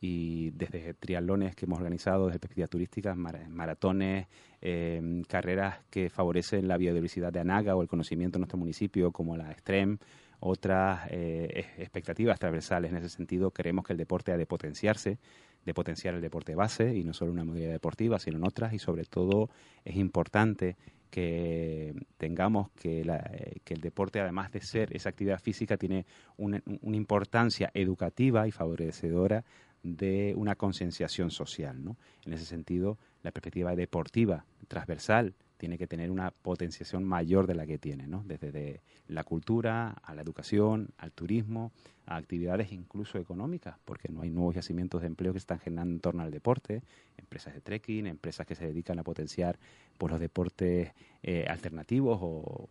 y 0.00 0.50
desde 0.50 0.94
triatlones 0.94 1.54
que 1.54 1.64
hemos 1.64 1.78
organizado, 1.78 2.26
desde 2.26 2.40
perspectivas 2.40 2.70
turísticas, 2.70 3.16
maratones, 3.16 4.26
em, 4.60 5.22
carreras 5.22 5.78
que 5.90 6.10
favorecen 6.10 6.66
la 6.66 6.76
biodiversidad 6.76 7.32
de 7.32 7.38
Anaga 7.40 7.76
o 7.76 7.82
el 7.82 7.88
conocimiento 7.88 8.36
de 8.36 8.40
nuestro 8.40 8.58
municipio, 8.58 9.12
como 9.12 9.36
la 9.36 9.52
Extreme, 9.52 9.98
otras 10.40 11.06
eh, 11.10 11.66
expectativas 11.78 12.40
transversales. 12.40 12.90
En 12.90 12.98
ese 12.98 13.08
sentido, 13.08 13.52
creemos 13.52 13.84
que 13.84 13.92
el 13.92 13.96
deporte 13.96 14.32
ha 14.32 14.36
de 14.36 14.44
potenciarse, 14.44 15.18
de 15.64 15.74
potenciar 15.74 16.14
el 16.14 16.20
deporte 16.20 16.54
base 16.54 16.94
y 16.96 17.04
no 17.04 17.12
solo 17.12 17.32
una 17.32 17.44
modalidad 17.44 17.72
deportiva, 17.72 18.18
sino 18.18 18.38
en 18.38 18.44
otras 18.44 18.72
y 18.72 18.78
sobre 18.78 19.04
todo 19.04 19.50
es 19.84 19.96
importante 19.96 20.76
que 21.10 21.94
tengamos 22.16 22.70
que, 22.70 23.02
que, 23.64 23.74
el 23.74 23.80
deporte, 23.82 24.18
además 24.20 24.50
de 24.50 24.62
ser 24.62 24.96
esa 24.96 25.10
actividad 25.10 25.38
física, 25.38 25.76
tiene 25.76 26.06
una, 26.38 26.62
una 26.80 26.96
importancia 26.96 27.70
educativa 27.74 28.48
y 28.48 28.50
favorecedora 28.50 29.44
de 29.82 30.32
una 30.36 30.54
concienciación 30.54 31.30
social. 31.30 31.84
¿no? 31.84 31.96
En 32.24 32.32
ese 32.32 32.46
sentido, 32.46 32.98
la 33.22 33.30
perspectiva 33.30 33.76
deportiva 33.76 34.46
transversal 34.68 35.34
tiene 35.62 35.78
que 35.78 35.86
tener 35.86 36.10
una 36.10 36.32
potenciación 36.32 37.04
mayor 37.04 37.46
de 37.46 37.54
la 37.54 37.64
que 37.68 37.78
tiene, 37.78 38.08
¿no? 38.08 38.24
desde 38.26 38.80
la 39.06 39.22
cultura 39.22 39.90
a 40.02 40.12
la 40.12 40.20
educación, 40.20 40.88
al 40.98 41.12
turismo, 41.12 41.70
a 42.04 42.16
actividades 42.16 42.72
incluso 42.72 43.16
económicas, 43.16 43.76
porque 43.84 44.08
no 44.08 44.22
hay 44.22 44.30
nuevos 44.30 44.56
yacimientos 44.56 45.02
de 45.02 45.06
empleo 45.06 45.32
que 45.32 45.38
se 45.38 45.44
están 45.44 45.60
generando 45.60 45.94
en 45.94 46.00
torno 46.00 46.24
al 46.24 46.32
deporte, 46.32 46.82
empresas 47.16 47.54
de 47.54 47.60
trekking, 47.60 48.08
empresas 48.08 48.44
que 48.44 48.56
se 48.56 48.66
dedican 48.66 48.98
a 48.98 49.04
potenciar 49.04 49.56
pues, 49.98 50.10
los 50.10 50.18
deportes 50.18 50.90
eh, 51.22 51.46
alternativos 51.48 52.18
o, 52.20 52.66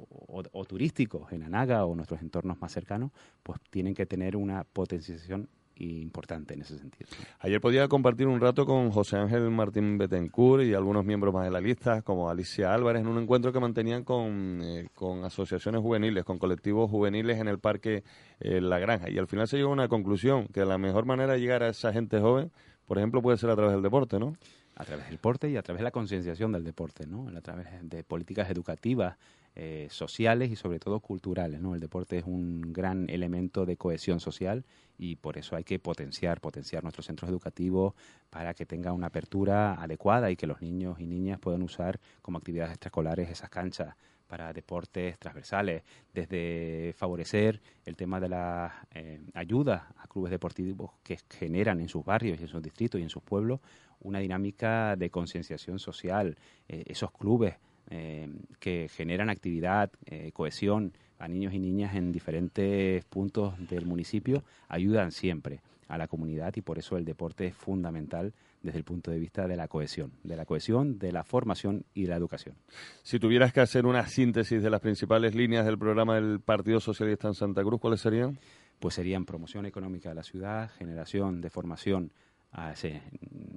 o 0.52 0.66
turísticos 0.66 1.32
en 1.32 1.44
Anaga 1.44 1.86
o 1.86 1.96
nuestros 1.96 2.22
entornos 2.22 2.60
más 2.60 2.74
cercanos, 2.74 3.12
pues 3.42 3.62
tienen 3.70 3.96
que 3.96 4.06
tener 4.06 4.36
una 4.36 4.66
potenciación 4.66 5.48
importante 5.84 6.54
en 6.54 6.62
ese 6.62 6.78
sentido. 6.78 7.10
Ayer 7.40 7.60
podía 7.60 7.88
compartir 7.88 8.28
un 8.28 8.40
rato 8.40 8.66
con 8.66 8.92
José 8.92 9.18
Ángel 9.18 9.50
Martín 9.50 9.98
Betancourt 9.98 10.64
y 10.64 10.74
algunos 10.74 11.06
miembros 11.06 11.34
más 11.34 11.46
de 11.46 11.52
la 11.52 11.62
lista, 11.62 12.02
como 12.02 12.30
Alicia 12.30 12.74
Álvarez, 12.74 13.02
en 13.02 13.08
un 13.08 13.22
encuentro 13.22 13.52
que 13.52 13.60
mantenían 13.60 14.04
con, 14.04 14.60
eh, 14.64 14.90
con 14.94 15.24
asociaciones 15.24 15.82
juveniles, 15.82 16.24
con 16.24 16.40
colectivos 16.40 16.90
juveniles 16.90 17.40
en 17.40 17.48
el 17.48 17.60
Parque 17.60 18.04
eh, 18.40 18.62
La 18.62 18.80
Granja. 18.80 19.10
Y 19.10 19.18
al 19.18 19.28
final 19.28 19.48
se 19.48 19.58
llegó 19.58 19.70
a 19.70 19.74
una 19.74 19.88
conclusión, 19.88 20.48
que 20.48 20.66
la 20.66 20.78
mejor 20.78 21.06
manera 21.06 21.34
de 21.34 21.40
llegar 21.40 21.64
a 21.64 21.70
esa 21.70 21.92
gente 21.94 22.20
joven, 22.20 22.52
por 22.86 22.98
ejemplo, 22.98 23.22
puede 23.22 23.38
ser 23.38 23.50
a 23.50 23.56
través 23.56 23.74
del 23.74 23.82
deporte, 23.82 24.20
¿no? 24.20 24.36
A 24.76 24.86
través 24.86 25.06
del 25.06 25.16
deporte 25.16 25.50
y 25.50 25.58
a 25.58 25.62
través 25.62 25.80
de 25.80 25.84
la 25.84 25.92
concienciación 25.92 26.52
del 26.52 26.64
deporte, 26.64 27.06
¿no? 27.08 27.28
A 27.36 27.42
través 27.42 27.68
de 27.82 28.04
políticas 28.04 28.50
educativas 28.50 29.18
eh, 29.56 29.88
sociales 29.90 30.50
y 30.50 30.56
sobre 30.56 30.80
todo 30.80 31.00
culturales. 31.00 31.60
El 31.62 31.80
deporte 31.80 32.18
es 32.18 32.24
un 32.26 32.74
gran 32.74 33.10
elemento 33.10 33.66
de 33.66 33.76
cohesión 33.76 34.20
social 34.20 34.64
y 34.98 35.18
por 35.18 35.38
eso 35.38 35.56
hay 35.56 35.64
que 35.64 35.78
potenciar, 35.78 36.40
potenciar 36.40 36.84
nuestros 36.84 37.08
centros 37.08 37.30
educativos 37.30 37.94
para 38.30 38.54
que 38.54 38.66
tenga 38.66 38.94
una 38.94 39.08
apertura 39.08 39.74
adecuada 39.74 40.32
y 40.32 40.36
que 40.36 40.48
los 40.48 40.62
niños 40.62 41.00
y 41.00 41.06
niñas 41.06 41.40
puedan 41.40 41.64
usar 41.64 42.00
como 42.22 42.38
actividades 42.38 42.72
extraescolares 42.72 43.30
esas 43.30 43.50
canchas 43.50 43.96
para 44.32 44.54
deportes 44.54 45.20
transversales, 45.20 45.84
desde 46.14 46.94
favorecer 46.96 47.62
el 47.84 47.98
tema 47.98 48.22
de 48.22 48.30
la 48.30 48.88
eh, 48.94 49.20
ayuda 49.34 49.94
a 49.98 50.08
clubes 50.08 50.32
deportivos 50.32 50.92
que 51.04 51.20
generan 51.30 51.82
en 51.82 51.90
sus 51.90 52.06
barrios 52.06 52.40
y 52.40 52.44
en 52.44 52.48
sus 52.48 52.62
distritos 52.62 53.02
y 53.02 53.04
en 53.04 53.10
sus 53.10 53.22
pueblos 53.22 53.60
una 54.00 54.20
dinámica 54.20 54.96
de 54.96 55.10
concienciación 55.10 55.80
social. 55.80 56.38
Eh, 56.70 56.86
esos 56.88 57.12
clubes 57.12 57.56
eh, 57.92 58.30
que 58.60 58.88
generan 58.88 59.30
actividad, 59.30 59.92
eh, 60.06 60.32
cohesión 60.32 60.94
a 61.20 61.28
niños 61.28 61.54
y 61.54 61.60
niñas 61.60 61.94
en 61.96 62.12
diferentes 62.12 63.04
puntos 63.06 63.54
del 63.70 63.86
municipio, 63.86 64.44
ayudan 64.70 65.12
siempre 65.12 65.60
a 65.90 65.98
la 65.98 66.08
comunidad 66.08 66.54
y 66.56 66.62
por 66.62 66.80
eso 66.80 66.96
el 66.96 67.04
deporte 67.04 67.48
es 67.48 67.54
fundamental 67.54 68.34
desde 68.64 68.78
el 68.78 68.86
punto 68.86 69.12
de 69.12 69.20
vista 69.20 69.46
de 69.46 69.58
la 69.58 69.68
cohesión, 69.68 70.14
de 70.24 70.38
la 70.38 70.46
cohesión, 70.46 71.00
de 71.00 71.12
la 71.12 71.26
formación 71.26 71.84
y 71.94 72.04
de 72.04 72.10
la 72.10 72.16
educación. 72.16 72.56
Si 73.04 73.20
tuvieras 73.20 73.52
que 73.52 73.60
hacer 73.60 73.86
una 73.86 74.08
síntesis 74.08 74.64
de 74.64 74.70
las 74.70 74.80
principales 74.80 75.36
líneas 75.36 75.66
del 75.66 75.78
programa 75.78 76.16
del 76.16 76.40
Partido 76.40 76.80
Socialista 76.80 77.28
en 77.28 77.34
Santa 77.34 77.62
Cruz, 77.62 77.82
¿cuáles 77.82 78.00
serían? 78.00 78.40
Pues 78.80 78.96
serían 78.96 79.26
promoción 79.26 79.66
económica 79.66 80.10
de 80.10 80.16
la 80.16 80.24
ciudad, 80.24 80.72
generación 80.78 81.42
de 81.42 81.50
formación 81.50 82.12
a 82.52 82.74
ese 82.74 83.02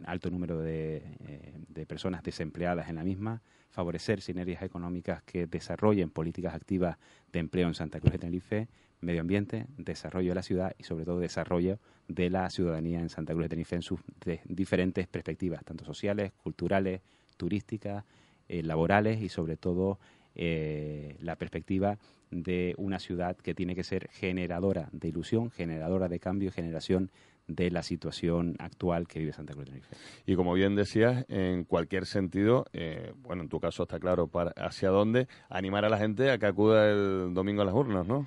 alto 0.07 0.31
número 0.31 0.61
de, 0.61 1.03
eh, 1.27 1.55
de 1.69 1.87
personas 1.87 2.23
desempleadas 2.23 2.89
en 2.89 2.97
la 2.97 3.05
misma, 3.05 3.43
favorecer 3.71 4.21
sinergias 4.21 4.63
económicas 4.63 5.23
que 5.23 5.47
desarrollen 5.47 6.11
políticas 6.11 6.55
activas 6.55 6.97
de 7.33 7.41
empleo 7.41 7.67
en 7.67 7.75
Santa 7.75 7.99
Cruz 7.99 8.13
de 8.13 8.19
Tenerife, 8.19 8.69
medio 9.01 9.21
ambiente, 9.21 9.67
desarrollo 9.77 10.31
de 10.31 10.35
la 10.37 10.43
ciudad 10.43 10.75
y 10.79 10.85
sobre 10.85 11.05
todo 11.05 11.19
desarrollo 11.19 11.79
de 12.09 12.31
la 12.31 12.49
ciudadanía 12.51 13.01
en 13.01 13.09
Santa 13.09 13.33
Cruz 13.33 13.45
de 13.45 13.49
Tenerife 13.51 13.77
en 13.77 13.83
sus 13.83 14.01
diferentes 14.45 15.09
perspectivas, 15.09 15.65
tanto 15.65 15.85
sociales, 15.85 16.33
culturales, 16.43 17.01
turísticas, 17.37 18.05
eh, 18.49 18.63
laborales 18.63 19.23
y 19.23 19.29
sobre 19.29 19.57
todo 19.57 19.99
eh, 20.35 21.17
la 21.21 21.37
perspectiva 21.37 21.99
de 22.31 22.75
una 22.79 22.99
ciudad 22.99 23.37
que 23.37 23.55
tiene 23.55 23.75
que 23.75 23.85
ser 23.85 24.09
generadora 24.11 24.89
de 24.93 25.09
ilusión, 25.09 25.51
generadora 25.51 26.09
de 26.09 26.19
cambio 26.21 26.49
y 26.49 26.53
generación 26.53 27.11
de 27.47 27.71
la 27.71 27.83
situación 27.83 28.57
actual 28.59 29.07
que 29.07 29.19
vive 29.19 29.33
Santa 29.33 29.53
Cruz 29.53 29.67
de 29.67 29.73
Tenerife. 29.73 29.97
Y 30.27 30.35
como 30.35 30.55
bien 30.55 30.75
decías, 30.75 31.25
en 31.29 31.65
cualquier 31.65 32.07
sentido, 32.07 32.67
eh, 32.73 33.13
bueno, 33.19 33.43
en 33.43 33.49
tu 33.49 33.61
caso 33.61 33.83
está 33.83 33.99
claro 33.99 34.29
para 34.29 34.53
hacia 34.53 34.89
dónde, 34.91 35.29
animar 35.49 35.85
a 35.85 35.89
la 35.89 35.99
gente 35.99 36.31
a 36.31 36.39
que 36.39 36.47
acuda 36.47 36.91
el 36.91 37.35
domingo 37.35 37.63
a 37.63 37.65
las 37.65 37.75
urnas, 37.75 38.07
¿no? 38.07 38.27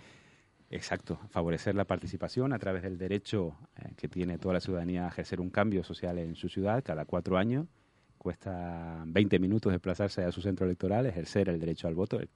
Exacto, 0.70 1.18
favorecer 1.30 1.76
la 1.76 1.86
participación 1.86 2.52
a 2.52 2.60
través 2.60 2.84
del 2.84 2.98
derecho 2.98 3.56
eh, 3.78 3.94
que 3.96 4.10
tiene 4.10 4.38
toda 4.38 4.56
la 4.56 4.60
ciudadanía 4.60 5.06
a 5.06 5.08
ejercer 5.08 5.40
un 5.40 5.50
cambio 5.50 5.84
social 5.84 6.20
en 6.20 6.36
su 6.36 6.50
ciudad 6.50 6.84
cada 6.84 7.06
cuatro 7.06 7.38
años. 7.38 7.68
Cuesta 8.18 9.04
20 9.06 9.40
minutos 9.40 9.72
desplazarse 9.72 10.24
a 10.24 10.32
su 10.32 10.42
centro 10.42 10.66
electoral, 10.66 11.06
ejercer 11.06 11.50
el 11.50 11.60
derecho 11.60 11.88
al 11.88 11.96
voto, 11.96 12.20
el 12.20 12.30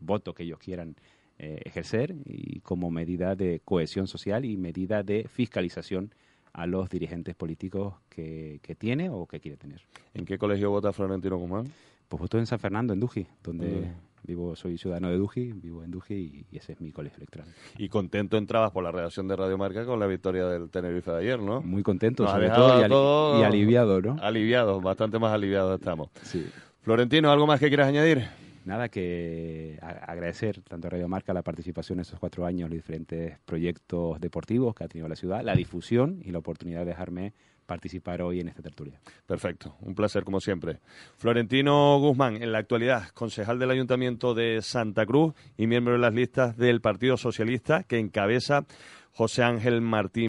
voto 0.00 0.34
que 0.34 0.42
ellos 0.42 0.58
quieran 0.58 0.96
eh, 1.38 1.60
ejercer 1.64 2.14
y 2.24 2.60
como 2.60 2.90
medida 2.90 3.34
de 3.34 3.60
cohesión 3.64 4.06
social 4.06 4.44
y 4.44 4.56
medida 4.56 5.02
de 5.02 5.28
fiscalización 5.28 6.14
a 6.52 6.66
los 6.66 6.88
dirigentes 6.88 7.34
políticos 7.34 7.94
que, 8.08 8.60
que 8.62 8.74
tiene 8.74 9.10
o 9.10 9.26
que 9.26 9.40
quiere 9.40 9.56
tener. 9.56 9.82
¿En 10.14 10.24
qué 10.24 10.38
colegio 10.38 10.70
vota 10.70 10.92
Florentino 10.92 11.36
Guzmán? 11.36 11.66
Pues 12.08 12.20
voto 12.20 12.38
en 12.38 12.46
San 12.46 12.58
Fernando, 12.58 12.94
en 12.94 13.00
Duji, 13.00 13.26
donde 13.42 13.92
vivo, 14.26 14.56
soy 14.56 14.76
ciudadano 14.78 15.10
de 15.10 15.16
Duji, 15.16 15.52
vivo 15.52 15.82
en 15.84 15.90
Duji 15.90 16.46
y, 16.50 16.56
ese 16.56 16.72
es 16.72 16.80
mi 16.80 16.92
colegio 16.92 17.18
electoral. 17.18 17.48
Y 17.78 17.88
contento 17.88 18.36
entrabas 18.36 18.72
por 18.72 18.82
la 18.82 18.90
redacción 18.90 19.28
de 19.28 19.36
Radio 19.36 19.56
Marca 19.56 19.84
con 19.84 20.00
la 20.00 20.06
victoria 20.06 20.46
del 20.46 20.68
Tenerife 20.68 21.10
de 21.10 21.18
ayer, 21.18 21.40
¿no? 21.40 21.62
Muy 21.62 21.82
contento, 21.82 22.26
sobre 22.26 22.50
todo, 22.50 23.40
y, 23.40 23.44
aliviado, 23.44 24.00
¿no? 24.00 24.16
Aliviado, 24.20 24.80
bastante 24.80 25.18
más 25.18 25.32
aliviado 25.32 25.74
estamos. 25.74 26.10
Sí. 26.22 26.46
Florentino, 26.82 27.30
¿algo 27.30 27.46
más 27.46 27.60
que 27.60 27.68
quieras 27.68 27.88
añadir? 27.88 28.24
Nada 28.66 28.88
que 28.88 29.78
agradecer 29.80 30.60
tanto 30.62 30.88
a 30.88 30.90
Radio 30.90 31.08
Marca 31.08 31.32
la 31.32 31.42
participación 31.42 31.98
en 31.98 32.02
estos 32.02 32.18
cuatro 32.18 32.44
años, 32.44 32.68
los 32.68 32.76
diferentes 32.76 33.38
proyectos 33.44 34.20
deportivos 34.20 34.74
que 34.74 34.84
ha 34.84 34.88
tenido 34.88 35.08
la 35.08 35.16
ciudad, 35.16 35.42
la 35.42 35.54
difusión 35.54 36.20
y 36.24 36.32
la 36.32 36.38
oportunidad 36.38 36.80
de 36.80 36.86
dejarme 36.86 37.32
participar 37.66 38.22
hoy 38.22 38.40
en 38.40 38.48
esta 38.48 38.62
tertulia. 38.62 39.00
Perfecto, 39.26 39.76
un 39.80 39.94
placer 39.94 40.24
como 40.24 40.40
siempre. 40.40 40.78
Florentino 41.16 41.98
Guzmán, 41.98 42.42
en 42.42 42.52
la 42.52 42.58
actualidad 42.58 43.08
concejal 43.10 43.58
del 43.58 43.70
Ayuntamiento 43.70 44.34
de 44.34 44.62
Santa 44.62 45.04
Cruz 45.04 45.34
y 45.56 45.66
miembro 45.66 45.94
de 45.94 45.98
las 45.98 46.14
listas 46.14 46.56
del 46.56 46.80
Partido 46.80 47.16
Socialista 47.16 47.82
que 47.82 47.98
encabeza 47.98 48.66
José 49.12 49.42
Ángel 49.42 49.80
Martín. 49.80 50.24